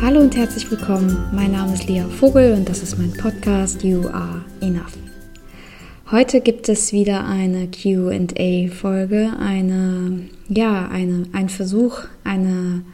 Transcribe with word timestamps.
Hallo 0.00 0.20
und 0.20 0.36
herzlich 0.36 0.70
willkommen. 0.70 1.28
Mein 1.32 1.52
Name 1.52 1.74
ist 1.74 1.88
Lea 1.88 2.02
Vogel 2.02 2.54
und 2.54 2.68
das 2.68 2.82
ist 2.82 2.98
mein 2.98 3.12
Podcast 3.12 3.82
You 3.82 4.06
Are 4.08 4.44
Enough. 4.60 4.96
Heute 6.10 6.40
gibt 6.40 6.68
es 6.68 6.92
wieder 6.92 7.26
eine 7.26 7.68
QA-Folge, 7.68 9.32
eine, 9.38 10.20
ja, 10.48 10.88
eine, 10.88 11.24
ein 11.32 11.48
Versuch, 11.48 12.02
eine 12.24 12.84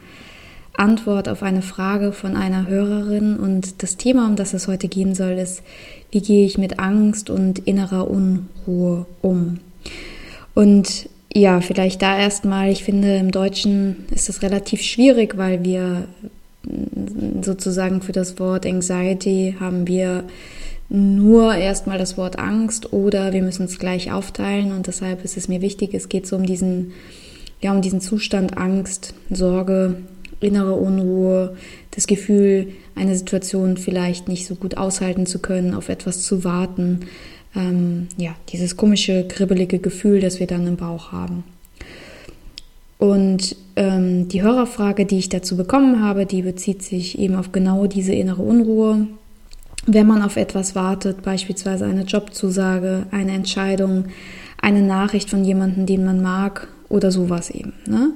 Antwort 0.77 1.29
auf 1.29 1.43
eine 1.43 1.61
Frage 1.61 2.11
von 2.11 2.35
einer 2.35 2.67
Hörerin. 2.67 3.37
Und 3.37 3.83
das 3.83 3.97
Thema, 3.97 4.27
um 4.27 4.35
das 4.35 4.53
es 4.53 4.67
heute 4.67 4.87
gehen 4.87 5.15
soll, 5.15 5.33
ist, 5.33 5.63
wie 6.11 6.21
gehe 6.21 6.45
ich 6.45 6.57
mit 6.57 6.79
Angst 6.79 7.29
und 7.29 7.59
innerer 7.59 8.09
Unruhe 8.09 9.05
um? 9.21 9.59
Und 10.53 11.09
ja, 11.33 11.59
vielleicht 11.59 12.01
da 12.01 12.17
erstmal, 12.17 12.69
ich 12.69 12.83
finde, 12.83 13.17
im 13.17 13.31
Deutschen 13.31 14.05
ist 14.11 14.29
das 14.29 14.41
relativ 14.41 14.81
schwierig, 14.81 15.37
weil 15.37 15.63
wir 15.63 16.07
sozusagen 17.41 18.01
für 18.01 18.13
das 18.13 18.39
Wort 18.39 18.65
Anxiety 18.65 19.55
haben 19.59 19.87
wir 19.87 20.23
nur 20.89 21.55
erstmal 21.55 21.97
das 21.97 22.17
Wort 22.17 22.39
Angst 22.39 22.93
oder 22.93 23.33
wir 23.33 23.41
müssen 23.41 23.65
es 23.65 23.79
gleich 23.79 24.11
aufteilen 24.11 24.71
und 24.71 24.87
deshalb 24.87 25.23
ist 25.25 25.35
es 25.35 25.47
mir 25.47 25.61
wichtig, 25.61 25.93
es 25.93 26.09
geht 26.09 26.27
so 26.27 26.35
um 26.35 26.45
diesen, 26.45 26.93
ja, 27.61 27.71
um 27.71 27.81
diesen 27.81 28.01
Zustand 28.01 28.57
Angst, 28.57 29.13
Sorge, 29.29 29.97
innere 30.39 30.73
Unruhe, 30.73 31.55
das 31.91 32.07
Gefühl, 32.07 32.73
eine 32.95 33.15
Situation 33.15 33.77
vielleicht 33.77 34.27
nicht 34.27 34.47
so 34.47 34.55
gut 34.55 34.77
aushalten 34.77 35.25
zu 35.25 35.39
können, 35.39 35.73
auf 35.73 35.89
etwas 35.89 36.23
zu 36.23 36.43
warten, 36.43 37.01
ähm, 37.55 38.07
ja, 38.17 38.35
dieses 38.49 38.77
komische, 38.77 39.27
kribbelige 39.27 39.79
Gefühl, 39.79 40.19
das 40.19 40.39
wir 40.39 40.47
dann 40.47 40.67
im 40.67 40.75
Bauch 40.75 41.11
haben. 41.11 41.43
Und 42.97 43.55
ähm, 43.75 44.29
die 44.29 44.41
Hörerfrage, 44.41 45.05
die 45.05 45.17
ich 45.17 45.29
dazu 45.29 45.57
bekommen 45.57 46.01
habe, 46.01 46.25
die 46.25 46.41
bezieht 46.41 46.81
sich 46.81 47.19
eben 47.19 47.35
auf 47.35 47.51
genau 47.51 47.87
diese 47.87 48.13
innere 48.13 48.41
Unruhe, 48.41 49.07
wenn 49.85 50.07
man 50.07 50.21
auf 50.21 50.37
etwas 50.37 50.75
wartet, 50.75 51.21
beispielsweise 51.21 51.85
eine 51.85 52.03
Jobzusage, 52.03 53.05
eine 53.11 53.33
Entscheidung, 53.33 54.05
eine 54.61 54.81
Nachricht 54.81 55.29
von 55.29 55.43
jemandem, 55.43 55.85
den 55.85 56.05
man 56.05 56.21
mag 56.21 56.67
oder 56.89 57.11
sowas 57.11 57.49
eben. 57.49 57.73
Ne? 57.85 58.11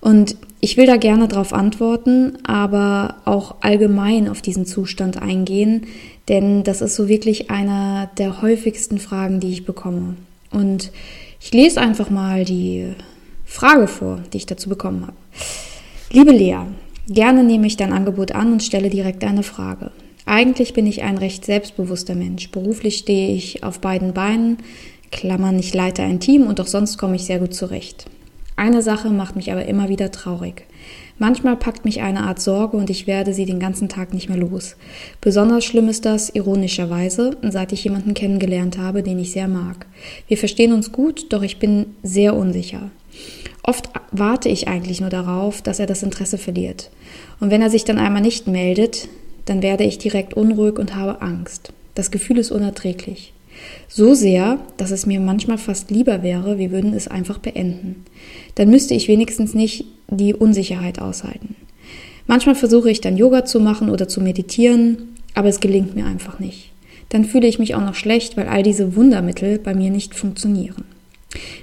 Und 0.00 0.36
ich 0.64 0.78
will 0.78 0.86
da 0.86 0.96
gerne 0.96 1.28
darauf 1.28 1.52
antworten, 1.52 2.38
aber 2.42 3.16
auch 3.26 3.56
allgemein 3.60 4.30
auf 4.30 4.40
diesen 4.40 4.64
Zustand 4.64 5.20
eingehen, 5.20 5.82
denn 6.30 6.64
das 6.64 6.80
ist 6.80 6.96
so 6.96 7.06
wirklich 7.06 7.50
einer 7.50 8.10
der 8.16 8.40
häufigsten 8.40 8.98
Fragen, 8.98 9.40
die 9.40 9.52
ich 9.52 9.66
bekomme. 9.66 10.16
Und 10.50 10.90
ich 11.38 11.52
lese 11.52 11.82
einfach 11.82 12.08
mal 12.08 12.46
die 12.46 12.94
Frage 13.44 13.86
vor, 13.86 14.22
die 14.32 14.38
ich 14.38 14.46
dazu 14.46 14.70
bekommen 14.70 15.02
habe. 15.02 15.16
Liebe 16.10 16.32
Lea, 16.32 16.60
gerne 17.08 17.44
nehme 17.44 17.66
ich 17.66 17.76
dein 17.76 17.92
Angebot 17.92 18.32
an 18.32 18.50
und 18.50 18.62
stelle 18.62 18.88
direkt 18.88 19.22
eine 19.22 19.42
Frage. 19.42 19.90
Eigentlich 20.24 20.72
bin 20.72 20.86
ich 20.86 21.02
ein 21.02 21.18
recht 21.18 21.44
selbstbewusster 21.44 22.14
Mensch. 22.14 22.50
Beruflich 22.50 22.96
stehe 22.96 23.34
ich 23.34 23.62
auf 23.62 23.80
beiden 23.80 24.14
Beinen, 24.14 24.56
Klammern, 25.10 25.58
ich 25.58 25.74
leite 25.74 26.00
ein 26.00 26.20
Team 26.20 26.46
und 26.46 26.58
auch 26.58 26.66
sonst 26.68 26.96
komme 26.96 27.16
ich 27.16 27.24
sehr 27.24 27.38
gut 27.38 27.52
zurecht. 27.52 28.06
Eine 28.56 28.82
Sache 28.82 29.10
macht 29.10 29.34
mich 29.34 29.50
aber 29.50 29.66
immer 29.66 29.88
wieder 29.88 30.12
traurig. 30.12 30.66
Manchmal 31.18 31.56
packt 31.56 31.84
mich 31.84 32.02
eine 32.02 32.24
Art 32.24 32.40
Sorge 32.40 32.76
und 32.76 32.90
ich 32.90 33.06
werde 33.06 33.34
sie 33.34 33.46
den 33.46 33.60
ganzen 33.60 33.88
Tag 33.88 34.14
nicht 34.14 34.28
mehr 34.28 34.38
los. 34.38 34.76
Besonders 35.20 35.64
schlimm 35.64 35.88
ist 35.88 36.04
das, 36.04 36.28
ironischerweise, 36.28 37.36
seit 37.42 37.72
ich 37.72 37.84
jemanden 37.84 38.14
kennengelernt 38.14 38.78
habe, 38.78 39.02
den 39.02 39.18
ich 39.18 39.32
sehr 39.32 39.48
mag. 39.48 39.86
Wir 40.28 40.38
verstehen 40.38 40.72
uns 40.72 40.92
gut, 40.92 41.32
doch 41.32 41.42
ich 41.42 41.58
bin 41.58 41.86
sehr 42.02 42.34
unsicher. 42.34 42.90
Oft 43.62 43.90
warte 44.10 44.48
ich 44.48 44.68
eigentlich 44.68 45.00
nur 45.00 45.10
darauf, 45.10 45.62
dass 45.62 45.78
er 45.78 45.86
das 45.86 46.02
Interesse 46.02 46.38
verliert. 46.38 46.90
Und 47.40 47.50
wenn 47.50 47.62
er 47.62 47.70
sich 47.70 47.84
dann 47.84 47.98
einmal 47.98 48.22
nicht 48.22 48.46
meldet, 48.46 49.08
dann 49.46 49.62
werde 49.62 49.84
ich 49.84 49.98
direkt 49.98 50.34
unruhig 50.34 50.78
und 50.78 50.94
habe 50.94 51.22
Angst. 51.22 51.72
Das 51.94 52.10
Gefühl 52.10 52.38
ist 52.38 52.50
unerträglich. 52.50 53.33
So 53.88 54.14
sehr, 54.14 54.58
dass 54.76 54.90
es 54.90 55.06
mir 55.06 55.20
manchmal 55.20 55.58
fast 55.58 55.90
lieber 55.90 56.22
wäre, 56.22 56.58
wir 56.58 56.70
würden 56.70 56.94
es 56.94 57.08
einfach 57.08 57.38
beenden. 57.38 58.04
Dann 58.56 58.70
müsste 58.70 58.94
ich 58.94 59.08
wenigstens 59.08 59.54
nicht 59.54 59.84
die 60.08 60.34
Unsicherheit 60.34 61.00
aushalten. 61.00 61.56
Manchmal 62.26 62.54
versuche 62.54 62.90
ich 62.90 63.00
dann 63.00 63.16
Yoga 63.16 63.44
zu 63.44 63.60
machen 63.60 63.90
oder 63.90 64.08
zu 64.08 64.20
meditieren, 64.20 65.14
aber 65.34 65.48
es 65.48 65.60
gelingt 65.60 65.94
mir 65.94 66.06
einfach 66.06 66.38
nicht. 66.38 66.70
Dann 67.10 67.24
fühle 67.24 67.46
ich 67.46 67.58
mich 67.58 67.74
auch 67.74 67.80
noch 67.80 67.94
schlecht, 67.94 68.36
weil 68.36 68.48
all 68.48 68.62
diese 68.62 68.96
Wundermittel 68.96 69.58
bei 69.58 69.74
mir 69.74 69.90
nicht 69.90 70.14
funktionieren. 70.14 70.84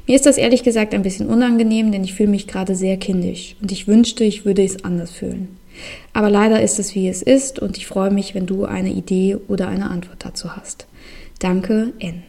Mir 0.07 0.15
ist 0.15 0.25
das 0.25 0.37
ehrlich 0.37 0.63
gesagt 0.63 0.93
ein 0.93 1.01
bisschen 1.01 1.27
unangenehm, 1.27 1.91
denn 1.91 2.03
ich 2.03 2.13
fühle 2.13 2.29
mich 2.29 2.47
gerade 2.47 2.75
sehr 2.75 2.97
kindisch 2.97 3.55
und 3.61 3.71
ich 3.71 3.87
wünschte, 3.87 4.23
ich 4.23 4.45
würde 4.45 4.63
es 4.63 4.83
anders 4.83 5.11
fühlen. 5.11 5.57
Aber 6.13 6.29
leider 6.29 6.61
ist 6.61 6.79
es, 6.79 6.93
wie 6.95 7.07
es 7.07 7.21
ist 7.21 7.59
und 7.59 7.77
ich 7.77 7.87
freue 7.87 8.11
mich, 8.11 8.35
wenn 8.35 8.45
du 8.45 8.65
eine 8.65 8.91
Idee 8.91 9.37
oder 9.47 9.69
eine 9.69 9.89
Antwort 9.89 10.25
dazu 10.25 10.55
hast. 10.55 10.87
Danke, 11.41 11.91
N. 11.97 12.21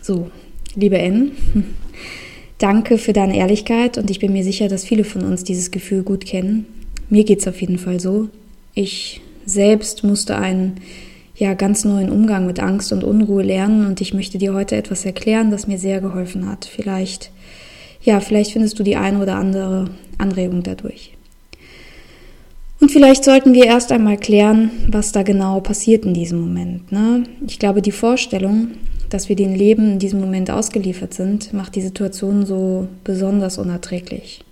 So, 0.00 0.30
liebe 0.76 0.98
N, 0.98 1.32
danke 2.58 2.96
für 2.96 3.12
deine 3.12 3.36
Ehrlichkeit 3.36 3.98
und 3.98 4.08
ich 4.08 4.20
bin 4.20 4.32
mir 4.32 4.44
sicher, 4.44 4.68
dass 4.68 4.84
viele 4.84 5.02
von 5.02 5.22
uns 5.22 5.42
dieses 5.42 5.72
Gefühl 5.72 6.04
gut 6.04 6.24
kennen. 6.24 6.66
Mir 7.10 7.24
geht 7.24 7.40
es 7.40 7.48
auf 7.48 7.60
jeden 7.60 7.78
Fall 7.78 7.98
so. 7.98 8.28
Ich 8.72 9.20
selbst 9.46 10.04
musste 10.04 10.38
einen 10.38 10.76
ja, 11.34 11.54
ganz 11.54 11.84
neuen 11.84 12.08
Umgang 12.08 12.46
mit 12.46 12.60
Angst 12.60 12.92
und 12.92 13.02
Unruhe 13.02 13.42
lernen 13.42 13.84
und 13.84 14.00
ich 14.00 14.14
möchte 14.14 14.38
dir 14.38 14.54
heute 14.54 14.76
etwas 14.76 15.04
erklären, 15.04 15.50
das 15.50 15.66
mir 15.66 15.78
sehr 15.78 16.00
geholfen 16.00 16.48
hat. 16.48 16.66
Vielleicht, 16.66 17.32
ja, 18.00 18.20
vielleicht 18.20 18.52
findest 18.52 18.78
du 18.78 18.84
die 18.84 18.94
eine 18.94 19.20
oder 19.20 19.34
andere 19.34 19.90
Anregung 20.18 20.62
dadurch. 20.62 21.15
Und 22.80 22.90
vielleicht 22.90 23.24
sollten 23.24 23.54
wir 23.54 23.64
erst 23.64 23.90
einmal 23.90 24.18
klären, 24.18 24.70
was 24.88 25.12
da 25.12 25.22
genau 25.22 25.60
passiert 25.60 26.04
in 26.04 26.14
diesem 26.14 26.40
Moment. 26.40 26.92
Ne? 26.92 27.24
Ich 27.46 27.58
glaube, 27.58 27.80
die 27.80 27.92
Vorstellung, 27.92 28.72
dass 29.08 29.28
wir 29.28 29.36
dem 29.36 29.54
Leben 29.54 29.92
in 29.92 29.98
diesem 29.98 30.20
Moment 30.20 30.50
ausgeliefert 30.50 31.14
sind, 31.14 31.52
macht 31.54 31.74
die 31.74 31.80
Situation 31.80 32.44
so 32.44 32.88
besonders 33.02 33.56
unerträglich. 33.58 34.44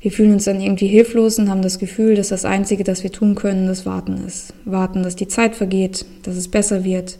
Wir 0.00 0.12
fühlen 0.12 0.32
uns 0.32 0.44
dann 0.44 0.60
irgendwie 0.60 0.86
hilflos 0.86 1.40
und 1.40 1.50
haben 1.50 1.62
das 1.62 1.80
Gefühl, 1.80 2.14
dass 2.14 2.28
das 2.28 2.44
Einzige, 2.44 2.84
das 2.84 3.02
wir 3.02 3.10
tun 3.10 3.34
können, 3.34 3.66
das 3.66 3.84
Warten 3.84 4.24
ist. 4.24 4.54
Warten, 4.64 5.02
dass 5.02 5.16
die 5.16 5.26
Zeit 5.26 5.56
vergeht, 5.56 6.06
dass 6.22 6.36
es 6.36 6.46
besser 6.46 6.84
wird, 6.84 7.18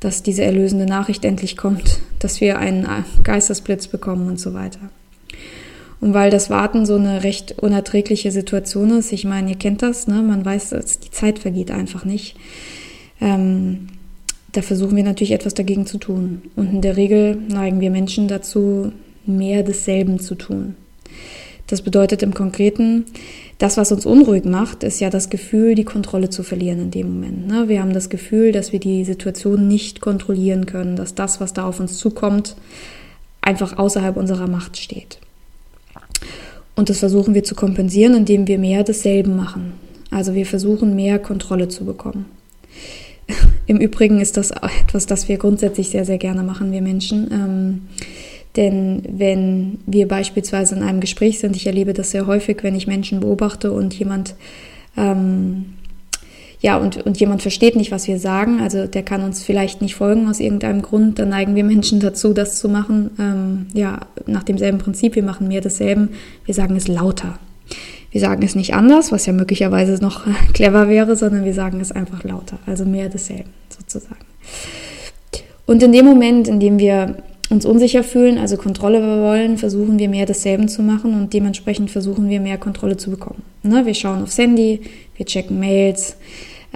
dass 0.00 0.24
diese 0.24 0.42
erlösende 0.42 0.86
Nachricht 0.86 1.24
endlich 1.24 1.56
kommt, 1.56 2.00
dass 2.18 2.40
wir 2.40 2.58
einen 2.58 2.88
Geistesblitz 3.22 3.86
bekommen 3.86 4.26
und 4.26 4.40
so 4.40 4.54
weiter. 4.54 4.80
Und 6.00 6.14
weil 6.14 6.30
das 6.30 6.50
Warten 6.50 6.84
so 6.84 6.96
eine 6.96 7.22
recht 7.22 7.58
unerträgliche 7.58 8.30
Situation 8.30 8.90
ist, 8.90 9.12
ich 9.12 9.24
meine, 9.24 9.50
ihr 9.50 9.56
kennt 9.56 9.82
das, 9.82 10.06
ne? 10.06 10.22
man 10.22 10.44
weiß, 10.44 10.70
dass 10.70 11.00
die 11.00 11.10
Zeit 11.10 11.38
vergeht 11.38 11.70
einfach 11.70 12.04
nicht. 12.04 12.36
Ähm, 13.20 13.88
da 14.52 14.62
versuchen 14.62 14.96
wir 14.96 15.04
natürlich 15.04 15.32
etwas 15.32 15.54
dagegen 15.54 15.86
zu 15.86 15.98
tun. 15.98 16.42
Und 16.54 16.72
in 16.72 16.80
der 16.82 16.96
Regel 16.96 17.36
neigen 17.48 17.80
wir 17.80 17.90
Menschen 17.90 18.28
dazu, 18.28 18.92
mehr 19.26 19.62
desselben 19.62 20.18
zu 20.18 20.34
tun. 20.34 20.76
Das 21.66 21.82
bedeutet 21.82 22.22
im 22.22 22.32
Konkreten, 22.32 23.06
das, 23.58 23.76
was 23.76 23.90
uns 23.90 24.06
unruhig 24.06 24.44
macht, 24.44 24.84
ist 24.84 25.00
ja 25.00 25.10
das 25.10 25.30
Gefühl, 25.30 25.74
die 25.74 25.84
Kontrolle 25.84 26.30
zu 26.30 26.42
verlieren 26.42 26.80
in 26.80 26.90
dem 26.90 27.08
Moment. 27.14 27.48
Ne? 27.48 27.68
Wir 27.68 27.80
haben 27.80 27.92
das 27.92 28.08
Gefühl, 28.08 28.52
dass 28.52 28.72
wir 28.72 28.80
die 28.80 29.04
Situation 29.04 29.66
nicht 29.66 30.00
kontrollieren 30.00 30.66
können, 30.66 30.94
dass 30.94 31.14
das, 31.14 31.40
was 31.40 31.54
da 31.54 31.66
auf 31.66 31.80
uns 31.80 31.98
zukommt, 31.98 32.56
einfach 33.40 33.78
außerhalb 33.78 34.16
unserer 34.16 34.46
Macht 34.46 34.76
steht. 34.76 35.18
Und 36.76 36.90
das 36.90 37.00
versuchen 37.00 37.34
wir 37.34 37.42
zu 37.42 37.54
kompensieren, 37.54 38.14
indem 38.14 38.46
wir 38.46 38.58
mehr 38.58 38.84
desselben 38.84 39.34
machen. 39.34 39.72
Also 40.10 40.34
wir 40.34 40.46
versuchen 40.46 40.94
mehr 40.94 41.18
Kontrolle 41.18 41.68
zu 41.68 41.84
bekommen. 41.84 42.26
Im 43.66 43.78
Übrigen 43.78 44.20
ist 44.20 44.36
das 44.36 44.52
etwas, 44.52 45.06
das 45.06 45.28
wir 45.28 45.38
grundsätzlich 45.38 45.88
sehr, 45.88 46.04
sehr 46.04 46.18
gerne 46.18 46.42
machen, 46.42 46.70
wir 46.70 46.82
Menschen. 46.82 47.30
Ähm, 47.32 47.82
denn 48.56 49.02
wenn 49.08 49.78
wir 49.86 50.06
beispielsweise 50.06 50.76
in 50.76 50.82
einem 50.82 51.00
Gespräch 51.00 51.40
sind, 51.40 51.56
ich 51.56 51.66
erlebe 51.66 51.92
das 51.92 52.10
sehr 52.10 52.26
häufig, 52.26 52.58
wenn 52.62 52.76
ich 52.76 52.86
Menschen 52.86 53.20
beobachte 53.20 53.72
und 53.72 53.92
jemand 53.94 54.34
ähm, 54.96 55.74
ja, 56.66 56.76
und, 56.78 57.06
und 57.06 57.20
jemand 57.20 57.42
versteht 57.42 57.76
nicht, 57.76 57.92
was 57.92 58.08
wir 58.08 58.18
sagen, 58.18 58.58
also 58.60 58.88
der 58.88 59.04
kann 59.04 59.22
uns 59.22 59.40
vielleicht 59.40 59.82
nicht 59.82 59.94
folgen 59.94 60.28
aus 60.28 60.40
irgendeinem 60.40 60.82
Grund, 60.82 61.20
dann 61.20 61.28
neigen 61.28 61.54
wir 61.54 61.62
Menschen 61.62 62.00
dazu, 62.00 62.32
das 62.32 62.58
zu 62.58 62.68
machen, 62.68 63.12
ähm, 63.20 63.66
ja, 63.72 64.00
nach 64.26 64.42
demselben 64.42 64.78
Prinzip, 64.78 65.14
wir 65.14 65.22
machen 65.22 65.46
mehr 65.46 65.60
desselben, 65.60 66.08
wir 66.44 66.54
sagen 66.54 66.74
es 66.74 66.88
lauter. 66.88 67.38
Wir 68.10 68.20
sagen 68.20 68.42
es 68.42 68.56
nicht 68.56 68.74
anders, 68.74 69.12
was 69.12 69.26
ja 69.26 69.32
möglicherweise 69.32 70.02
noch 70.02 70.26
clever 70.54 70.88
wäre, 70.88 71.14
sondern 71.14 71.44
wir 71.44 71.54
sagen 71.54 71.80
es 71.80 71.92
einfach 71.92 72.24
lauter, 72.24 72.58
also 72.66 72.84
mehr 72.84 73.10
desselben 73.10 73.50
sozusagen. 73.68 74.26
Und 75.66 75.84
in 75.84 75.92
dem 75.92 76.04
Moment, 76.04 76.48
in 76.48 76.58
dem 76.58 76.80
wir 76.80 77.14
uns 77.48 77.64
unsicher 77.64 78.02
fühlen, 78.02 78.38
also 78.38 78.56
Kontrolle 78.56 79.22
wollen, 79.22 79.56
versuchen 79.56 80.00
wir 80.00 80.08
mehr 80.08 80.26
desselben 80.26 80.66
zu 80.66 80.82
machen 80.82 81.14
und 81.14 81.32
dementsprechend 81.32 81.92
versuchen 81.92 82.28
wir 82.28 82.40
mehr 82.40 82.58
Kontrolle 82.58 82.96
zu 82.96 83.10
bekommen. 83.10 83.44
Ne? 83.62 83.86
Wir 83.86 83.94
schauen 83.94 84.24
aufs 84.24 84.36
Handy, 84.36 84.80
wir 85.16 85.26
checken 85.26 85.60
Mails, 85.60 86.16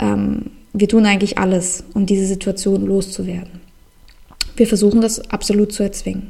ähm, 0.00 0.47
wir 0.73 0.88
tun 0.88 1.06
eigentlich 1.06 1.38
alles, 1.38 1.85
um 1.94 2.06
diese 2.06 2.26
Situation 2.26 2.87
loszuwerden. 2.87 3.61
Wir 4.56 4.67
versuchen 4.67 5.00
das 5.00 5.31
absolut 5.31 5.73
zu 5.73 5.82
erzwingen. 5.82 6.29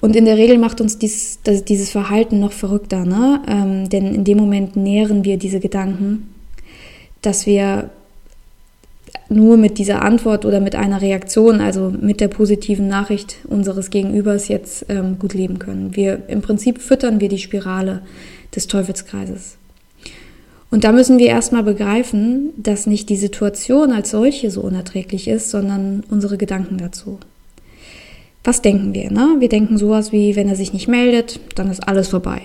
Und 0.00 0.16
in 0.16 0.24
der 0.24 0.36
Regel 0.36 0.58
macht 0.58 0.80
uns 0.80 0.98
dies, 0.98 1.40
das, 1.44 1.64
dieses 1.64 1.90
Verhalten 1.90 2.40
noch 2.40 2.52
verrückter, 2.52 3.04
ne? 3.04 3.42
Ähm, 3.46 3.88
denn 3.90 4.14
in 4.14 4.24
dem 4.24 4.38
Moment 4.38 4.76
nähren 4.76 5.24
wir 5.24 5.36
diese 5.36 5.60
Gedanken, 5.60 6.34
dass 7.20 7.44
wir 7.44 7.90
nur 9.28 9.56
mit 9.56 9.78
dieser 9.78 10.02
Antwort 10.02 10.44
oder 10.44 10.60
mit 10.60 10.74
einer 10.74 11.02
Reaktion, 11.02 11.60
also 11.60 11.90
mit 11.90 12.20
der 12.20 12.28
positiven 12.28 12.88
Nachricht 12.88 13.36
unseres 13.48 13.90
Gegenübers 13.90 14.48
jetzt 14.48 14.86
ähm, 14.88 15.18
gut 15.18 15.34
leben 15.34 15.58
können. 15.58 15.94
Wir 15.94 16.22
im 16.28 16.40
Prinzip 16.40 16.80
füttern 16.80 17.20
wir 17.20 17.28
die 17.28 17.38
Spirale 17.38 18.02
des 18.54 18.66
Teufelskreises. 18.66 19.56
Und 20.70 20.84
da 20.84 20.92
müssen 20.92 21.18
wir 21.18 21.26
erstmal 21.26 21.64
begreifen, 21.64 22.50
dass 22.56 22.86
nicht 22.86 23.08
die 23.08 23.16
Situation 23.16 23.90
als 23.92 24.10
solche 24.10 24.50
so 24.50 24.60
unerträglich 24.60 25.26
ist, 25.26 25.50
sondern 25.50 26.04
unsere 26.10 26.38
Gedanken 26.38 26.78
dazu. 26.78 27.18
Was 28.44 28.62
denken 28.62 28.94
wir? 28.94 29.10
Ne? 29.10 29.36
Wir 29.40 29.48
denken 29.48 29.76
sowas 29.76 30.12
wie, 30.12 30.36
wenn 30.36 30.48
er 30.48 30.56
sich 30.56 30.72
nicht 30.72 30.88
meldet, 30.88 31.40
dann 31.56 31.70
ist 31.70 31.86
alles 31.86 32.08
vorbei. 32.08 32.42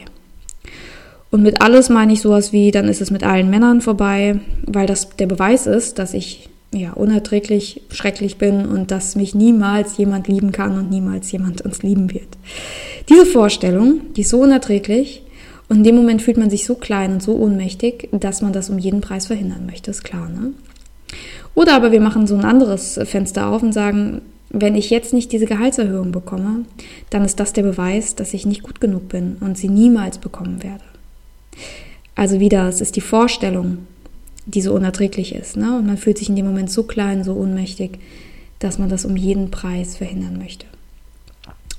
Und 1.31 1.43
mit 1.43 1.61
alles 1.61 1.89
meine 1.89 2.13
ich 2.13 2.21
sowas 2.21 2.51
wie, 2.51 2.71
dann 2.71 2.87
ist 2.87 3.01
es 3.01 3.11
mit 3.11 3.23
allen 3.23 3.49
Männern 3.49 3.81
vorbei, 3.81 4.39
weil 4.65 4.87
das 4.87 5.09
der 5.17 5.27
Beweis 5.27 5.67
ist, 5.67 5.99
dass 5.99 6.13
ich 6.13 6.49
ja 6.73 6.93
unerträglich 6.93 7.81
schrecklich 7.91 8.37
bin 8.37 8.65
und 8.65 8.91
dass 8.91 9.15
mich 9.15 9.35
niemals 9.35 9.97
jemand 9.97 10.27
lieben 10.27 10.51
kann 10.51 10.77
und 10.77 10.89
niemals 10.89 11.31
jemand 11.31 11.61
uns 11.61 11.83
lieben 11.83 12.13
wird. 12.13 12.27
Diese 13.09 13.25
Vorstellung, 13.25 14.01
die 14.15 14.21
ist 14.21 14.29
so 14.29 14.41
unerträglich 14.41 15.23
und 15.67 15.77
in 15.77 15.83
dem 15.83 15.95
Moment 15.95 16.21
fühlt 16.21 16.37
man 16.37 16.49
sich 16.49 16.65
so 16.65 16.75
klein 16.75 17.13
und 17.13 17.23
so 17.23 17.35
ohnmächtig, 17.35 18.09
dass 18.11 18.41
man 18.41 18.53
das 18.53 18.69
um 18.69 18.77
jeden 18.77 19.01
Preis 19.01 19.27
verhindern 19.27 19.65
möchte, 19.65 19.91
ist 19.91 20.03
klar, 20.03 20.29
ne? 20.29 20.53
Oder 21.55 21.75
aber 21.75 21.91
wir 21.91 22.01
machen 22.01 22.27
so 22.27 22.35
ein 22.35 22.43
anderes 22.43 22.99
Fenster 23.05 23.47
auf 23.47 23.63
und 23.63 23.73
sagen, 23.73 24.21
wenn 24.49 24.75
ich 24.75 24.89
jetzt 24.89 25.13
nicht 25.13 25.31
diese 25.31 25.45
Gehaltserhöhung 25.45 26.11
bekomme, 26.11 26.65
dann 27.09 27.23
ist 27.23 27.39
das 27.39 27.53
der 27.53 27.63
Beweis, 27.63 28.15
dass 28.15 28.33
ich 28.33 28.45
nicht 28.45 28.63
gut 28.63 28.81
genug 28.81 29.09
bin 29.09 29.37
und 29.39 29.57
sie 29.57 29.69
niemals 29.69 30.17
bekommen 30.17 30.63
werde. 30.63 30.83
Also 32.15 32.39
wieder, 32.39 32.67
es 32.67 32.81
ist 32.81 32.95
die 32.95 33.01
Vorstellung, 33.01 33.79
die 34.45 34.61
so 34.61 34.73
unerträglich 34.73 35.33
ist. 35.33 35.57
Ne? 35.57 35.77
Und 35.77 35.87
man 35.87 35.97
fühlt 35.97 36.17
sich 36.17 36.29
in 36.29 36.35
dem 36.35 36.45
Moment 36.45 36.69
so 36.69 36.83
klein, 36.83 37.23
so 37.23 37.33
ohnmächtig, 37.33 37.99
dass 38.59 38.77
man 38.77 38.89
das 38.89 39.05
um 39.05 39.17
jeden 39.17 39.51
Preis 39.51 39.97
verhindern 39.97 40.37
möchte. 40.37 40.65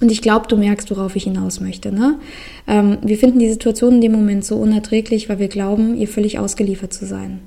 Und 0.01 0.13
ich 0.13 0.21
glaube, 0.21 0.47
du 0.47 0.57
merkst, 0.57 0.91
worauf 0.91 1.17
ich 1.17 1.25
hinaus 1.25 1.61
möchte. 1.61 1.91
Ne? 1.91 2.19
Ähm, 2.67 2.99
wir 3.03 3.17
finden 3.17 3.39
die 3.39 3.51
Situation 3.51 3.95
in 3.95 4.01
dem 4.03 4.13
Moment 4.13 4.45
so 4.45 4.57
unerträglich, 4.57 5.29
weil 5.29 5.39
wir 5.39 5.49
glauben, 5.49 5.97
ihr 5.97 6.09
völlig 6.09 6.39
ausgeliefert 6.39 6.93
zu 6.93 7.07
sein. 7.07 7.41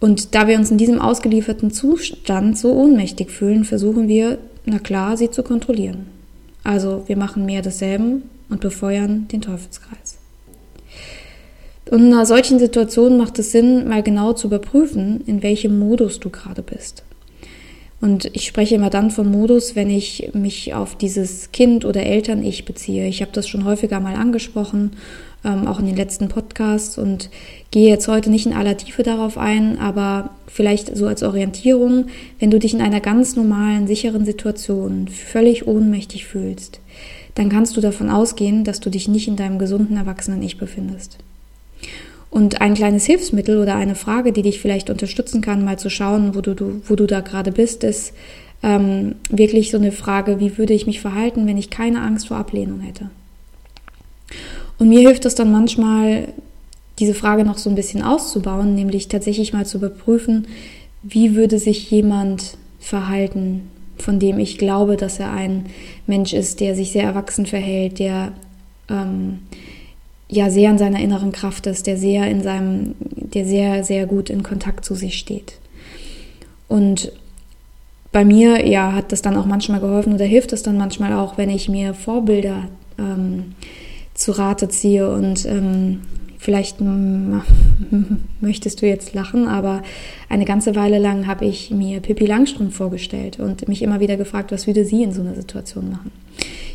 Und 0.00 0.34
da 0.34 0.46
wir 0.48 0.58
uns 0.58 0.70
in 0.70 0.76
diesem 0.76 1.00
ausgelieferten 1.00 1.70
Zustand 1.70 2.58
so 2.58 2.72
ohnmächtig 2.72 3.30
fühlen, 3.30 3.64
versuchen 3.64 4.06
wir, 4.06 4.38
na 4.66 4.78
klar, 4.78 5.16
sie 5.16 5.30
zu 5.30 5.42
kontrollieren. 5.42 6.06
Also 6.62 7.04
wir 7.06 7.16
machen 7.16 7.46
mehr 7.46 7.62
desselben 7.62 8.24
und 8.50 8.60
befeuern 8.60 9.26
den 9.28 9.40
Teufelskreis. 9.40 10.18
Und 11.90 12.00
in 12.00 12.12
einer 12.12 12.26
solchen 12.26 12.58
Situation 12.58 13.16
macht 13.16 13.38
es 13.38 13.52
Sinn, 13.52 13.88
mal 13.88 14.02
genau 14.02 14.32
zu 14.32 14.48
überprüfen, 14.48 15.22
in 15.26 15.42
welchem 15.42 15.78
Modus 15.78 16.20
du 16.20 16.30
gerade 16.30 16.62
bist. 16.62 17.02
Und 18.04 18.28
ich 18.34 18.44
spreche 18.44 18.74
immer 18.74 18.90
dann 18.90 19.10
vom 19.10 19.30
Modus, 19.30 19.76
wenn 19.76 19.88
ich 19.88 20.28
mich 20.34 20.74
auf 20.74 20.94
dieses 20.94 21.52
Kind 21.52 21.86
oder 21.86 22.02
Eltern-Ich 22.02 22.66
beziehe. 22.66 23.06
Ich 23.08 23.22
habe 23.22 23.32
das 23.32 23.48
schon 23.48 23.64
häufiger 23.64 23.98
mal 23.98 24.14
angesprochen, 24.14 24.90
ähm, 25.42 25.66
auch 25.66 25.78
in 25.78 25.86
den 25.86 25.96
letzten 25.96 26.28
Podcasts 26.28 26.98
und 26.98 27.30
gehe 27.70 27.88
jetzt 27.88 28.06
heute 28.06 28.28
nicht 28.28 28.44
in 28.44 28.52
aller 28.52 28.76
Tiefe 28.76 29.04
darauf 29.04 29.38
ein, 29.38 29.78
aber 29.78 30.28
vielleicht 30.48 30.94
so 30.94 31.06
als 31.06 31.22
Orientierung, 31.22 32.08
wenn 32.38 32.50
du 32.50 32.58
dich 32.58 32.74
in 32.74 32.82
einer 32.82 33.00
ganz 33.00 33.36
normalen, 33.36 33.86
sicheren 33.86 34.26
Situation 34.26 35.08
völlig 35.08 35.66
ohnmächtig 35.66 36.26
fühlst, 36.26 36.80
dann 37.36 37.48
kannst 37.48 37.74
du 37.74 37.80
davon 37.80 38.10
ausgehen, 38.10 38.64
dass 38.64 38.80
du 38.80 38.90
dich 38.90 39.08
nicht 39.08 39.28
in 39.28 39.36
deinem 39.36 39.58
gesunden 39.58 39.96
Erwachsenen-Ich 39.96 40.58
befindest. 40.58 41.16
Und 42.34 42.60
ein 42.60 42.74
kleines 42.74 43.04
Hilfsmittel 43.04 43.58
oder 43.58 43.76
eine 43.76 43.94
Frage, 43.94 44.32
die 44.32 44.42
dich 44.42 44.58
vielleicht 44.58 44.90
unterstützen 44.90 45.40
kann, 45.40 45.64
mal 45.64 45.78
zu 45.78 45.88
schauen, 45.88 46.34
wo 46.34 46.40
du, 46.40 46.54
du 46.54 46.82
wo 46.84 46.96
du 46.96 47.06
da 47.06 47.20
gerade 47.20 47.52
bist, 47.52 47.84
ist 47.84 48.12
ähm, 48.60 49.14
wirklich 49.30 49.70
so 49.70 49.76
eine 49.76 49.92
Frage, 49.92 50.40
wie 50.40 50.58
würde 50.58 50.74
ich 50.74 50.84
mich 50.84 51.00
verhalten, 51.00 51.46
wenn 51.46 51.56
ich 51.56 51.70
keine 51.70 52.00
Angst 52.00 52.26
vor 52.26 52.36
Ablehnung 52.36 52.80
hätte? 52.80 53.08
Und 54.80 54.88
mir 54.88 54.98
hilft 54.98 55.26
es 55.26 55.36
dann 55.36 55.52
manchmal, 55.52 56.26
diese 56.98 57.14
Frage 57.14 57.44
noch 57.44 57.56
so 57.56 57.70
ein 57.70 57.76
bisschen 57.76 58.02
auszubauen, 58.02 58.74
nämlich 58.74 59.06
tatsächlich 59.06 59.52
mal 59.52 59.64
zu 59.64 59.76
überprüfen, 59.76 60.48
wie 61.04 61.36
würde 61.36 61.60
sich 61.60 61.88
jemand 61.88 62.56
verhalten, 62.80 63.70
von 63.96 64.18
dem 64.18 64.40
ich 64.40 64.58
glaube, 64.58 64.96
dass 64.96 65.20
er 65.20 65.30
ein 65.30 65.66
Mensch 66.08 66.32
ist, 66.32 66.58
der 66.58 66.74
sich 66.74 66.90
sehr 66.90 67.04
erwachsen 67.04 67.46
verhält, 67.46 68.00
der 68.00 68.32
ähm, 68.90 69.38
ja 70.34 70.50
sehr 70.50 70.70
in 70.70 70.78
seiner 70.78 71.00
inneren 71.00 71.32
Kraft 71.32 71.66
ist, 71.66 71.86
der 71.86 71.96
sehr 71.96 72.28
in 72.28 72.42
seinem, 72.42 72.94
der 73.00 73.44
sehr, 73.44 73.84
sehr 73.84 74.06
gut 74.06 74.30
in 74.30 74.42
Kontakt 74.42 74.84
zu 74.84 74.94
sich 74.94 75.18
steht. 75.18 75.54
Und 76.68 77.12
bei 78.12 78.24
mir, 78.24 78.66
ja, 78.66 78.92
hat 78.92 79.12
das 79.12 79.22
dann 79.22 79.36
auch 79.36 79.46
manchmal 79.46 79.80
geholfen 79.80 80.14
oder 80.14 80.24
hilft 80.24 80.52
es 80.52 80.62
dann 80.62 80.76
manchmal 80.76 81.12
auch, 81.14 81.36
wenn 81.36 81.50
ich 81.50 81.68
mir 81.68 81.94
Vorbilder 81.94 82.68
ähm, 82.98 83.54
zu 84.14 84.32
Rate 84.32 84.68
ziehe 84.68 85.10
und 85.10 85.44
ähm, 85.46 86.02
vielleicht 86.38 86.76
möchtest 88.40 88.82
du 88.82 88.86
jetzt 88.86 89.14
lachen, 89.14 89.48
aber 89.48 89.82
eine 90.28 90.44
ganze 90.44 90.76
Weile 90.76 90.98
lang 90.98 91.26
habe 91.26 91.44
ich 91.46 91.70
mir 91.70 92.00
Pippi 92.00 92.26
Langstrumpf 92.26 92.76
vorgestellt 92.76 93.40
und 93.40 93.66
mich 93.66 93.82
immer 93.82 93.98
wieder 93.98 94.16
gefragt, 94.16 94.52
was 94.52 94.66
würde 94.66 94.84
sie 94.84 95.02
in 95.02 95.12
so 95.12 95.22
einer 95.22 95.34
Situation 95.34 95.90
machen. 95.90 96.12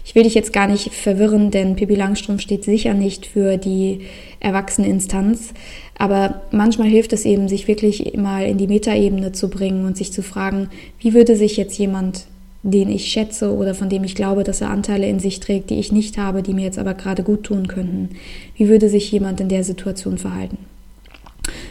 Ich 0.05 0.15
will 0.15 0.23
dich 0.23 0.33
jetzt 0.33 0.53
gar 0.53 0.67
nicht 0.67 0.93
verwirren, 0.93 1.51
denn 1.51 1.75
Pippi 1.75 1.95
Langstrumpf 1.95 2.41
steht 2.41 2.63
sicher 2.63 2.93
nicht 2.93 3.25
für 3.25 3.57
die 3.57 4.01
Erwachseneninstanz. 4.39 5.53
Aber 5.97 6.41
manchmal 6.51 6.87
hilft 6.87 7.13
es 7.13 7.25
eben, 7.25 7.49
sich 7.49 7.67
wirklich 7.67 8.15
mal 8.15 8.45
in 8.45 8.57
die 8.57 8.67
Metaebene 8.67 9.33
zu 9.33 9.49
bringen 9.49 9.85
und 9.85 9.97
sich 9.97 10.13
zu 10.13 10.23
fragen, 10.23 10.69
wie 10.99 11.13
würde 11.13 11.35
sich 11.35 11.57
jetzt 11.57 11.77
jemand, 11.77 12.25
den 12.63 12.89
ich 12.89 13.05
schätze 13.05 13.53
oder 13.53 13.75
von 13.75 13.89
dem 13.89 14.03
ich 14.03 14.15
glaube, 14.15 14.43
dass 14.43 14.61
er 14.61 14.69
Anteile 14.69 15.07
in 15.07 15.19
sich 15.19 15.39
trägt, 15.39 15.69
die 15.69 15.79
ich 15.79 15.91
nicht 15.91 16.17
habe, 16.17 16.41
die 16.41 16.53
mir 16.53 16.65
jetzt 16.65 16.79
aber 16.79 16.93
gerade 16.93 17.23
gut 17.23 17.43
tun 17.43 17.67
könnten, 17.67 18.09
wie 18.55 18.67
würde 18.67 18.89
sich 18.89 19.11
jemand 19.11 19.39
in 19.41 19.49
der 19.49 19.63
Situation 19.63 20.17
verhalten? 20.17 20.57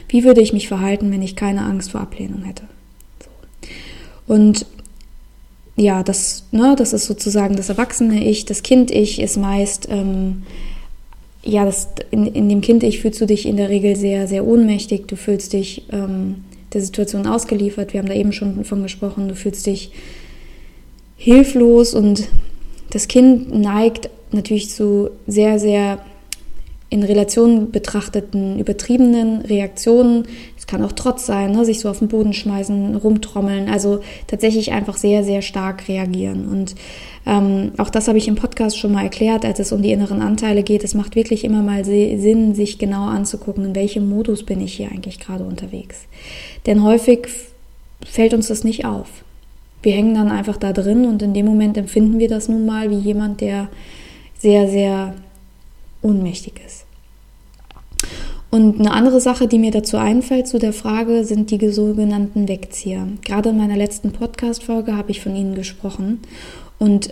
Wie 0.08 0.24
würde 0.24 0.40
ich 0.40 0.52
mich 0.52 0.68
verhalten, 0.68 1.10
wenn 1.12 1.22
ich 1.22 1.36
keine 1.36 1.62
Angst 1.64 1.90
vor 1.90 2.00
Ablehnung 2.00 2.42
hätte? 2.42 2.64
Und 4.26 4.66
ja, 5.78 6.02
das, 6.02 6.44
ne, 6.50 6.74
das 6.76 6.92
ist 6.92 7.06
sozusagen 7.06 7.56
das 7.56 7.68
erwachsene 7.68 8.24
Ich, 8.24 8.44
das 8.44 8.62
Kind-Ich 8.62 9.20
ist 9.20 9.36
meist, 9.36 9.88
ähm, 9.88 10.42
ja, 11.44 11.64
das, 11.64 11.88
in, 12.10 12.26
in 12.26 12.48
dem 12.48 12.60
Kind-Ich 12.60 13.00
fühlst 13.00 13.20
du 13.20 13.26
dich 13.26 13.46
in 13.46 13.56
der 13.56 13.68
Regel 13.68 13.94
sehr, 13.94 14.26
sehr 14.26 14.44
ohnmächtig, 14.44 15.06
du 15.06 15.16
fühlst 15.16 15.52
dich 15.52 15.86
ähm, 15.92 16.44
der 16.72 16.82
Situation 16.82 17.26
ausgeliefert, 17.26 17.92
wir 17.92 18.00
haben 18.00 18.08
da 18.08 18.14
eben 18.14 18.32
schon 18.32 18.64
von 18.64 18.82
gesprochen, 18.82 19.28
du 19.28 19.36
fühlst 19.36 19.66
dich 19.66 19.92
hilflos 21.16 21.94
und 21.94 22.28
das 22.90 23.06
Kind 23.06 23.54
neigt 23.54 24.10
natürlich 24.32 24.70
zu 24.70 25.10
sehr, 25.26 25.60
sehr 25.60 26.04
in 26.90 27.02
Relation 27.02 27.70
betrachteten 27.70 28.58
übertriebenen 28.58 29.42
Reaktionen. 29.42 30.26
Kann 30.68 30.84
auch 30.84 30.92
Trotz 30.92 31.24
sein, 31.24 31.52
ne? 31.52 31.64
sich 31.64 31.80
so 31.80 31.88
auf 31.88 31.98
den 31.98 32.08
Boden 32.08 32.34
schmeißen, 32.34 32.94
rumtrommeln, 32.94 33.70
also 33.70 34.00
tatsächlich 34.26 34.70
einfach 34.70 34.98
sehr, 34.98 35.24
sehr 35.24 35.40
stark 35.40 35.88
reagieren. 35.88 36.46
Und 36.46 36.74
ähm, 37.26 37.72
auch 37.78 37.88
das 37.88 38.06
habe 38.06 38.18
ich 38.18 38.28
im 38.28 38.34
Podcast 38.34 38.78
schon 38.78 38.92
mal 38.92 39.02
erklärt, 39.02 39.46
als 39.46 39.58
es 39.60 39.72
um 39.72 39.80
die 39.80 39.92
inneren 39.92 40.20
Anteile 40.20 40.62
geht. 40.62 40.84
Es 40.84 40.94
macht 40.94 41.16
wirklich 41.16 41.42
immer 41.42 41.62
mal 41.62 41.86
Sinn, 41.86 42.54
sich 42.54 42.78
genau 42.78 43.06
anzugucken, 43.06 43.64
in 43.64 43.74
welchem 43.74 44.10
Modus 44.10 44.44
bin 44.44 44.60
ich 44.60 44.74
hier 44.74 44.90
eigentlich 44.90 45.18
gerade 45.18 45.44
unterwegs. 45.44 46.06
Denn 46.66 46.84
häufig 46.84 47.28
fällt 48.04 48.34
uns 48.34 48.48
das 48.48 48.62
nicht 48.62 48.84
auf. 48.84 49.08
Wir 49.82 49.94
hängen 49.94 50.14
dann 50.14 50.30
einfach 50.30 50.58
da 50.58 50.74
drin 50.74 51.06
und 51.06 51.22
in 51.22 51.32
dem 51.32 51.46
Moment 51.46 51.78
empfinden 51.78 52.18
wir 52.18 52.28
das 52.28 52.48
nun 52.48 52.66
mal 52.66 52.90
wie 52.90 52.98
jemand, 52.98 53.40
der 53.40 53.68
sehr, 54.38 54.68
sehr 54.68 55.14
ohnmächtig 56.02 56.60
ist. 56.66 56.87
Und 58.50 58.80
eine 58.80 58.92
andere 58.92 59.20
Sache, 59.20 59.46
die 59.46 59.58
mir 59.58 59.70
dazu 59.70 59.98
einfällt 59.98 60.48
zu 60.48 60.58
der 60.58 60.72
Frage, 60.72 61.24
sind 61.24 61.50
die 61.50 61.68
sogenannten 61.70 62.48
Wegzieher. 62.48 63.06
Gerade 63.22 63.50
in 63.50 63.58
meiner 63.58 63.76
letzten 63.76 64.12
Podcast-Folge 64.12 64.96
habe 64.96 65.10
ich 65.10 65.20
von 65.20 65.36
ihnen 65.36 65.54
gesprochen. 65.54 66.20
Und 66.78 67.10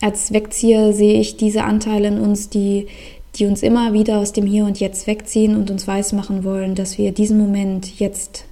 als 0.00 0.32
Wegzieher 0.32 0.92
sehe 0.92 1.20
ich 1.20 1.36
diese 1.36 1.62
Anteile 1.62 2.08
in 2.08 2.18
uns, 2.18 2.48
die, 2.48 2.88
die 3.36 3.46
uns 3.46 3.62
immer 3.62 3.92
wieder 3.92 4.18
aus 4.18 4.32
dem 4.32 4.46
Hier 4.46 4.64
und 4.64 4.80
Jetzt 4.80 5.06
wegziehen 5.06 5.54
und 5.54 5.70
uns 5.70 5.86
weismachen 5.86 6.42
wollen, 6.42 6.74
dass 6.74 6.98
wir 6.98 7.12
diesen 7.12 7.38
Moment 7.38 8.00
jetzt, 8.00 8.44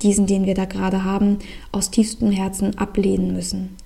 diesen, 0.00 0.26
den 0.26 0.46
wir 0.46 0.54
da 0.54 0.64
gerade 0.64 1.04
haben, 1.04 1.38
aus 1.70 1.90
tiefstem 1.90 2.30
Herzen 2.30 2.78
ablehnen 2.78 3.34
müssen. 3.34 3.76